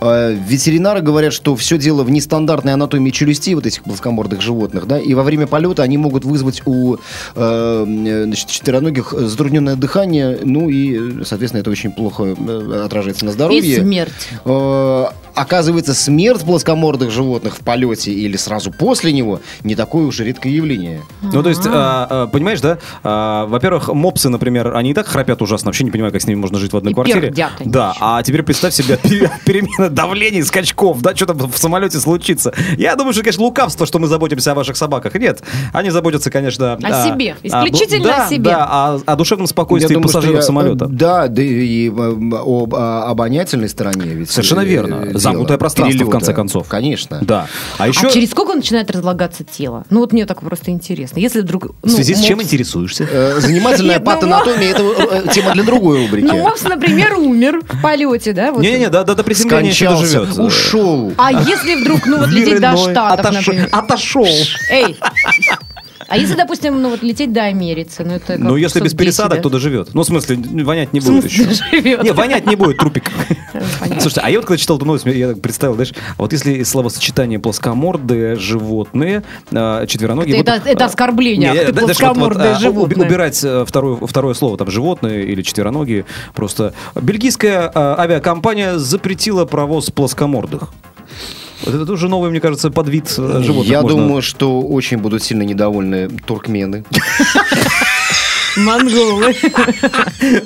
Э, 0.00 0.34
Ветеринары 0.34 1.00
говорят, 1.00 1.32
что 1.32 1.56
все 1.56 1.78
дело 1.78 2.02
в 2.02 2.10
нестандартной 2.10 2.74
анатомии 2.74 3.10
челюстей 3.10 3.54
вот 3.54 3.66
этих 3.66 3.82
плоскомордых 3.84 4.40
животных, 4.40 4.86
да, 4.86 4.98
и 4.98 5.14
во 5.14 5.22
время 5.22 5.46
полета 5.46 5.82
они 5.82 5.98
могут 5.98 6.24
вызвать 6.24 6.62
у 6.66 6.96
э, 7.34 7.84
значит, 8.26 8.48
четвероногих 8.48 9.12
затрудненное 9.12 9.76
дыхание, 9.76 10.38
ну 10.44 10.68
и, 10.68 11.24
соответственно, 11.24 11.60
это 11.60 11.70
очень 11.70 11.92
плохо 11.92 12.34
э, 12.36 12.82
отражается 12.84 13.24
на 13.24 13.32
здоровье. 13.32 13.76
И 13.76 13.80
смерть. 13.80 14.12
Э, 15.34 15.40
Оказывается, 15.42 15.94
смерть 15.94 16.42
плоскомордых 16.44 17.10
животных 17.10 17.56
в 17.56 17.60
полете 17.60 18.12
или 18.12 18.36
сразу 18.36 18.70
после 18.70 19.12
него 19.12 19.40
не 19.64 19.74
такое 19.74 20.06
уж 20.06 20.20
и 20.20 20.24
редкое 20.24 20.50
явление. 20.52 21.02
Ну, 21.20 21.42
то 21.42 21.48
есть, 21.48 21.62
а, 21.66 22.06
а, 22.08 22.26
понимаешь, 22.26 22.60
да? 22.60 22.78
А, 23.02 23.46
во-первых, 23.46 23.88
мопсы, 23.88 24.28
например, 24.28 24.74
они 24.76 24.90
и 24.90 24.94
так 24.94 25.06
храпят 25.06 25.42
ужасно. 25.42 25.68
Вообще 25.68 25.84
не 25.84 25.90
понимаю, 25.90 26.12
как 26.12 26.22
с 26.22 26.26
ними 26.26 26.38
можно 26.38 26.58
жить 26.58 26.72
в 26.72 26.76
одной 26.76 26.92
И 26.92 26.94
квартире. 26.94 27.20
пердят 27.28 27.52
Да, 27.64 27.94
а 28.00 28.22
теперь 28.22 28.42
представь 28.42 28.74
себе 28.74 28.98
пере- 29.02 29.30
перемена 29.44 29.90
давлений, 29.90 30.42
скачков, 30.42 31.00
да, 31.02 31.14
что 31.16 31.26
там 31.26 31.38
в 31.50 31.56
самолете 31.58 31.98
случится. 31.98 32.52
Я 32.76 32.94
думаю, 32.96 33.12
что, 33.12 33.22
конечно, 33.22 33.42
лукавство, 33.44 33.86
что 33.86 33.98
мы 33.98 34.06
заботимся 34.06 34.52
о 34.52 34.54
ваших 34.54 34.76
собаках. 34.76 35.14
Нет, 35.14 35.42
они 35.72 35.90
заботятся, 35.90 36.30
конечно... 36.30 36.74
О 36.74 37.04
себе. 37.04 37.36
бл- 37.42 37.48
Исключительно 37.48 38.04
да, 38.04 38.26
о 38.26 38.28
себе. 38.28 38.42
Да, 38.44 38.64
о, 38.66 39.00
о 39.04 39.16
душевном 39.16 39.46
спокойствии 39.46 39.94
думаю, 39.94 40.08
пассажиров 40.08 40.36
я, 40.36 40.42
самолета. 40.42 40.84
э, 40.86 40.88
Да, 40.88 41.28
да 41.28 41.42
и 41.42 41.88
э, 41.90 41.92
об 41.92 42.74
а, 42.74 43.04
обонятельной 43.10 43.68
стороне. 43.68 44.06
Ведь, 44.14 44.30
Совершенно 44.30 44.60
э, 44.60 44.64
верно. 44.66 45.18
Дело. 45.22 45.32
Замкнутое 45.32 45.58
пространство, 45.58 45.94
в 45.94 45.98
Перелета. 45.98 46.12
конце 46.12 46.34
концов. 46.34 46.68
Конечно. 46.68 47.18
Да. 47.22 47.46
А 47.78 47.88
еще... 47.88 48.08
А 48.08 48.10
через 48.10 48.30
сколько 48.30 48.54
начинает 48.54 48.90
разлагаться 48.90 49.44
тело? 49.44 49.84
Ну 49.90 50.00
вот 50.00 50.12
мне 50.12 50.26
так 50.26 50.40
просто 50.40 50.70
интересно. 50.70 51.18
Если 51.18 51.40
вдруг... 51.40 51.74
В 51.82 51.88
связи 51.88 52.14
ну, 52.14 52.22
с 52.22 52.24
чем 52.24 52.38
мопс- 52.38 52.44
интересуешься? 52.44 53.08
Э, 53.10 53.40
Занимательная 53.40 53.98
ну, 54.00 54.04
патанатомия 54.04 54.70
это 54.70 54.82
э, 54.82 55.28
тема 55.32 55.52
для 55.52 55.62
другой 55.64 56.02
рубрики. 56.06 56.26
Ну, 56.26 56.38
мопс, 56.38 56.62
например, 56.62 57.14
умер 57.16 57.60
в 57.68 57.80
полете, 57.82 58.32
да? 58.32 58.50
Не-не-не, 58.50 58.88
до, 58.88 59.04
до, 59.04 59.14
до 59.14 59.22
приземления 59.24 59.70
еще 59.70 59.88
доживет. 59.88 60.38
ушел. 60.38 61.12
А 61.16 61.32
если 61.32 61.80
вдруг, 61.80 62.06
ну 62.06 62.18
вот 62.18 62.28
лететь 62.28 62.60
до 62.60 62.76
Штатов, 62.76 63.32
например? 63.32 63.68
Отошел. 63.72 64.26
Эй, 64.70 64.96
А 66.12 66.18
если, 66.18 66.34
допустим, 66.34 66.82
ну 66.82 66.90
вот 66.90 67.02
лететь 67.02 67.32
до 67.32 67.44
Америцы, 67.44 68.04
ну 68.04 68.12
это 68.12 68.36
Ну, 68.36 68.56
если 68.56 68.80
без 68.80 68.92
10, 68.92 68.98
пересадок, 68.98 69.38
да? 69.38 69.42
то 69.44 69.48
доживет. 69.48 69.94
Ну, 69.94 70.02
в 70.02 70.04
смысле, 70.06 70.36
вонять 70.62 70.92
не 70.92 71.00
В 71.00 71.06
будет 71.06 71.24
еще. 71.24 71.44
доживет? 71.46 72.02
Не, 72.02 72.12
вонять 72.12 72.46
не 72.46 72.54
будет, 72.54 72.76
трупик. 72.76 73.04
Слушайте, 73.98 74.20
а 74.22 74.28
я 74.30 74.38
вот 74.38 74.44
когда 74.46 74.58
читал 74.58 74.76
эту 74.76 74.84
новость, 74.84 75.06
я 75.06 75.28
так 75.28 75.40
представил, 75.40 75.74
знаешь, 75.74 75.94
вот 76.18 76.32
если 76.32 76.62
словосочетание 76.64 77.38
плоскомордые 77.38 78.36
животные, 78.36 79.22
э, 79.50 79.86
четвероногие... 79.88 80.38
Это- 80.40 80.52
вот, 80.52 80.66
это 80.66 80.84
э, 80.84 80.86
оскорбление, 80.86 81.52
не, 81.52 81.64
ты 81.64 81.72
да, 81.72 81.80
знаешь, 81.84 82.00
вот- 82.00 82.16
вот, 82.18 82.36
а, 82.36 82.58
животное. 82.58 82.96
уби- 82.98 83.06
Убирать 83.06 83.40
э, 83.42 83.64
второе, 83.66 83.96
второе 84.06 84.34
слово, 84.34 84.58
там, 84.58 84.70
животные 84.70 85.24
или 85.24 85.40
четвероногие, 85.40 86.04
просто... 86.34 86.74
Бельгийская 86.94 87.68
э, 87.68 87.70
авиакомпания 87.74 88.76
запретила 88.76 89.46
провоз 89.46 89.90
плоскомордых. 89.90 90.68
Вот 91.64 91.74
это 91.74 91.86
тоже 91.86 92.08
новый, 92.08 92.30
мне 92.30 92.40
кажется, 92.40 92.70
подвид 92.70 93.06
э, 93.18 93.42
животных. 93.42 93.66
Я 93.66 93.82
можно- 93.82 93.98
думаю, 93.98 94.22
что 94.22 94.60
очень 94.60 94.98
будут 94.98 95.22
сильно 95.22 95.42
недовольны 95.42 96.08
туркмены. 96.08 96.84
Монголы. 98.56 99.34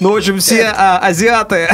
Ну, 0.01 0.13
в 0.13 0.17
общем, 0.17 0.39
все 0.39 0.73
а, 0.77 0.99
азиаты... 0.99 1.69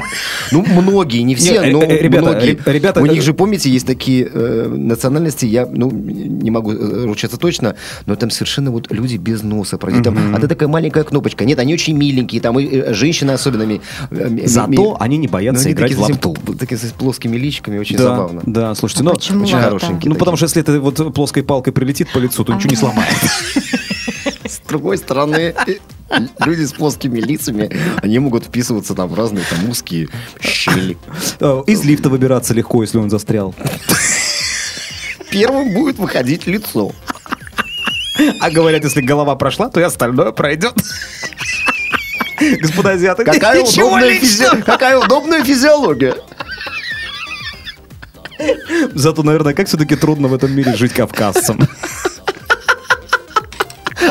Ну, 0.50 0.64
многие, 0.66 1.22
не 1.22 1.34
все, 1.34 1.60
Не, 1.64 1.70
но 1.72 1.82
э, 1.82 1.86
э, 1.86 2.02
ребята, 2.02 2.30
многие. 2.30 2.46
ре- 2.64 2.72
ребята, 2.72 3.00
У 3.00 3.06
э, 3.06 3.08
них 3.08 3.22
же, 3.22 3.32
помните, 3.34 3.70
есть 3.70 3.86
такие 3.86 4.28
э, 4.32 4.68
национальности, 4.68 5.46
я, 5.46 5.66
ну, 5.66 5.90
не 5.90 6.50
могу 6.50 6.72
э, 6.72 7.04
ручаться 7.06 7.36
точно, 7.38 7.74
но 8.06 8.16
там 8.16 8.30
совершенно 8.30 8.70
вот 8.70 8.90
люди 8.90 9.16
без 9.16 9.42
носа. 9.42 9.78
пройти, 9.78 10.02
Там, 10.02 10.34
а 10.34 10.40
ты 10.40 10.48
такая 10.48 10.68
маленькая 10.68 11.04
кнопочка. 11.04 11.44
Нет, 11.44 11.58
они 11.58 11.74
очень 11.74 11.96
миленькие, 11.96 12.40
там 12.40 12.58
и 12.58 12.66
э, 12.66 12.94
женщины 12.94 13.30
особенно. 13.32 13.62
ми- 13.62 13.80
э, 14.10 14.28
ми- 14.28 14.46
Зато 14.46 14.68
ми- 14.70 14.96
они 15.00 15.18
не 15.18 15.26
ну, 15.26 15.32
боятся 15.32 15.64
они 15.64 15.72
играть 15.72 15.90
такие 15.96 16.06
в 16.06 16.10
лапту. 16.26 16.54
Такие 16.58 16.78
с 16.78 16.92
плоскими 16.92 17.36
личиками, 17.36 17.78
очень 17.78 17.96
да, 17.96 18.02
забавно. 18.04 18.42
Да, 18.46 18.74
слушайте, 18.74 19.02
А 19.02 19.04
ну... 19.04 19.14
почему 19.14 19.44
очень 19.44 19.58
хорошенькие. 19.60 20.10
Ну, 20.10 20.16
потому 20.16 20.36
что 20.36 20.46
если 20.46 20.62
это 20.62 20.80
вот 20.80 21.14
плоской 21.14 21.42
палкой 21.42 21.72
прилетит 21.72 22.08
по 22.12 22.18
лицу, 22.18 22.44
то 22.44 22.52
ничего 22.54 22.70
не 22.70 22.76
сломает. 22.76 23.14
С 24.64 24.68
другой 24.68 24.98
стороны, 24.98 25.54
люди 26.44 26.64
с 26.64 26.72
плоскими 26.72 27.20
лицами, 27.20 27.70
они 28.02 28.18
могут 28.18 28.44
вписываться 28.46 28.94
там 28.94 29.08
в 29.08 29.14
разные 29.14 29.44
там 29.48 29.68
узкие 29.68 30.08
щели. 30.40 30.96
Э, 31.40 31.62
Из 31.66 31.82
лифта 31.84 32.08
выбираться 32.08 32.54
легко, 32.54 32.82
если 32.82 32.98
он 32.98 33.10
застрял. 33.10 33.54
Первым 35.30 35.72
будет 35.72 35.98
выходить 35.98 36.46
лицо. 36.46 36.92
А 38.40 38.50
говорят, 38.50 38.84
если 38.84 39.00
голова 39.00 39.34
прошла, 39.36 39.68
то 39.70 39.80
и 39.80 39.82
остальное 39.82 40.32
пройдет. 40.32 40.74
Господа 42.60 42.90
азиаты, 42.90 43.24
Какая 43.24 43.62
ничего 43.62 43.88
удобная, 43.88 44.18
физи- 44.20 44.62
какая 44.62 44.98
удобная 44.98 45.44
физиология. 45.44 46.14
Зато, 48.94 49.22
наверное, 49.22 49.54
как 49.54 49.68
все-таки 49.68 49.96
трудно 49.96 50.28
в 50.28 50.34
этом 50.34 50.52
мире 50.52 50.74
жить 50.74 50.92
кавказцам. 50.92 51.60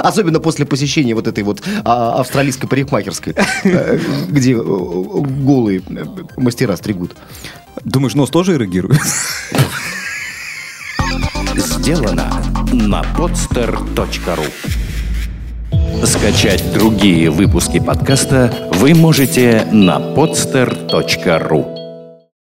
Особенно 0.02 0.40
после 0.40 0.66
посещения 0.66 1.14
вот 1.16 1.28
этой 1.28 1.44
вот 1.44 1.62
а, 1.84 2.20
австралийской 2.20 2.68
парикмахерской, 2.68 3.36
э, 3.64 4.00
где 4.30 4.54
э, 4.54 4.58
голые 4.58 5.82
э, 5.88 6.06
мастера 6.38 6.76
стригут. 6.76 7.16
Думаешь, 7.84 8.16
нос 8.16 8.30
тоже 8.30 8.56
эрегирует? 8.56 9.00
Сделано 11.56 12.32
на 12.72 13.02
podster.ru 13.18 14.46
Скачать 16.06 16.74
другие 16.74 17.30
выпуски 17.30 17.80
подкаста 17.80 18.70
вы 18.74 18.94
можете 18.94 19.68
на 19.72 20.00
podster.ru 20.00 21.81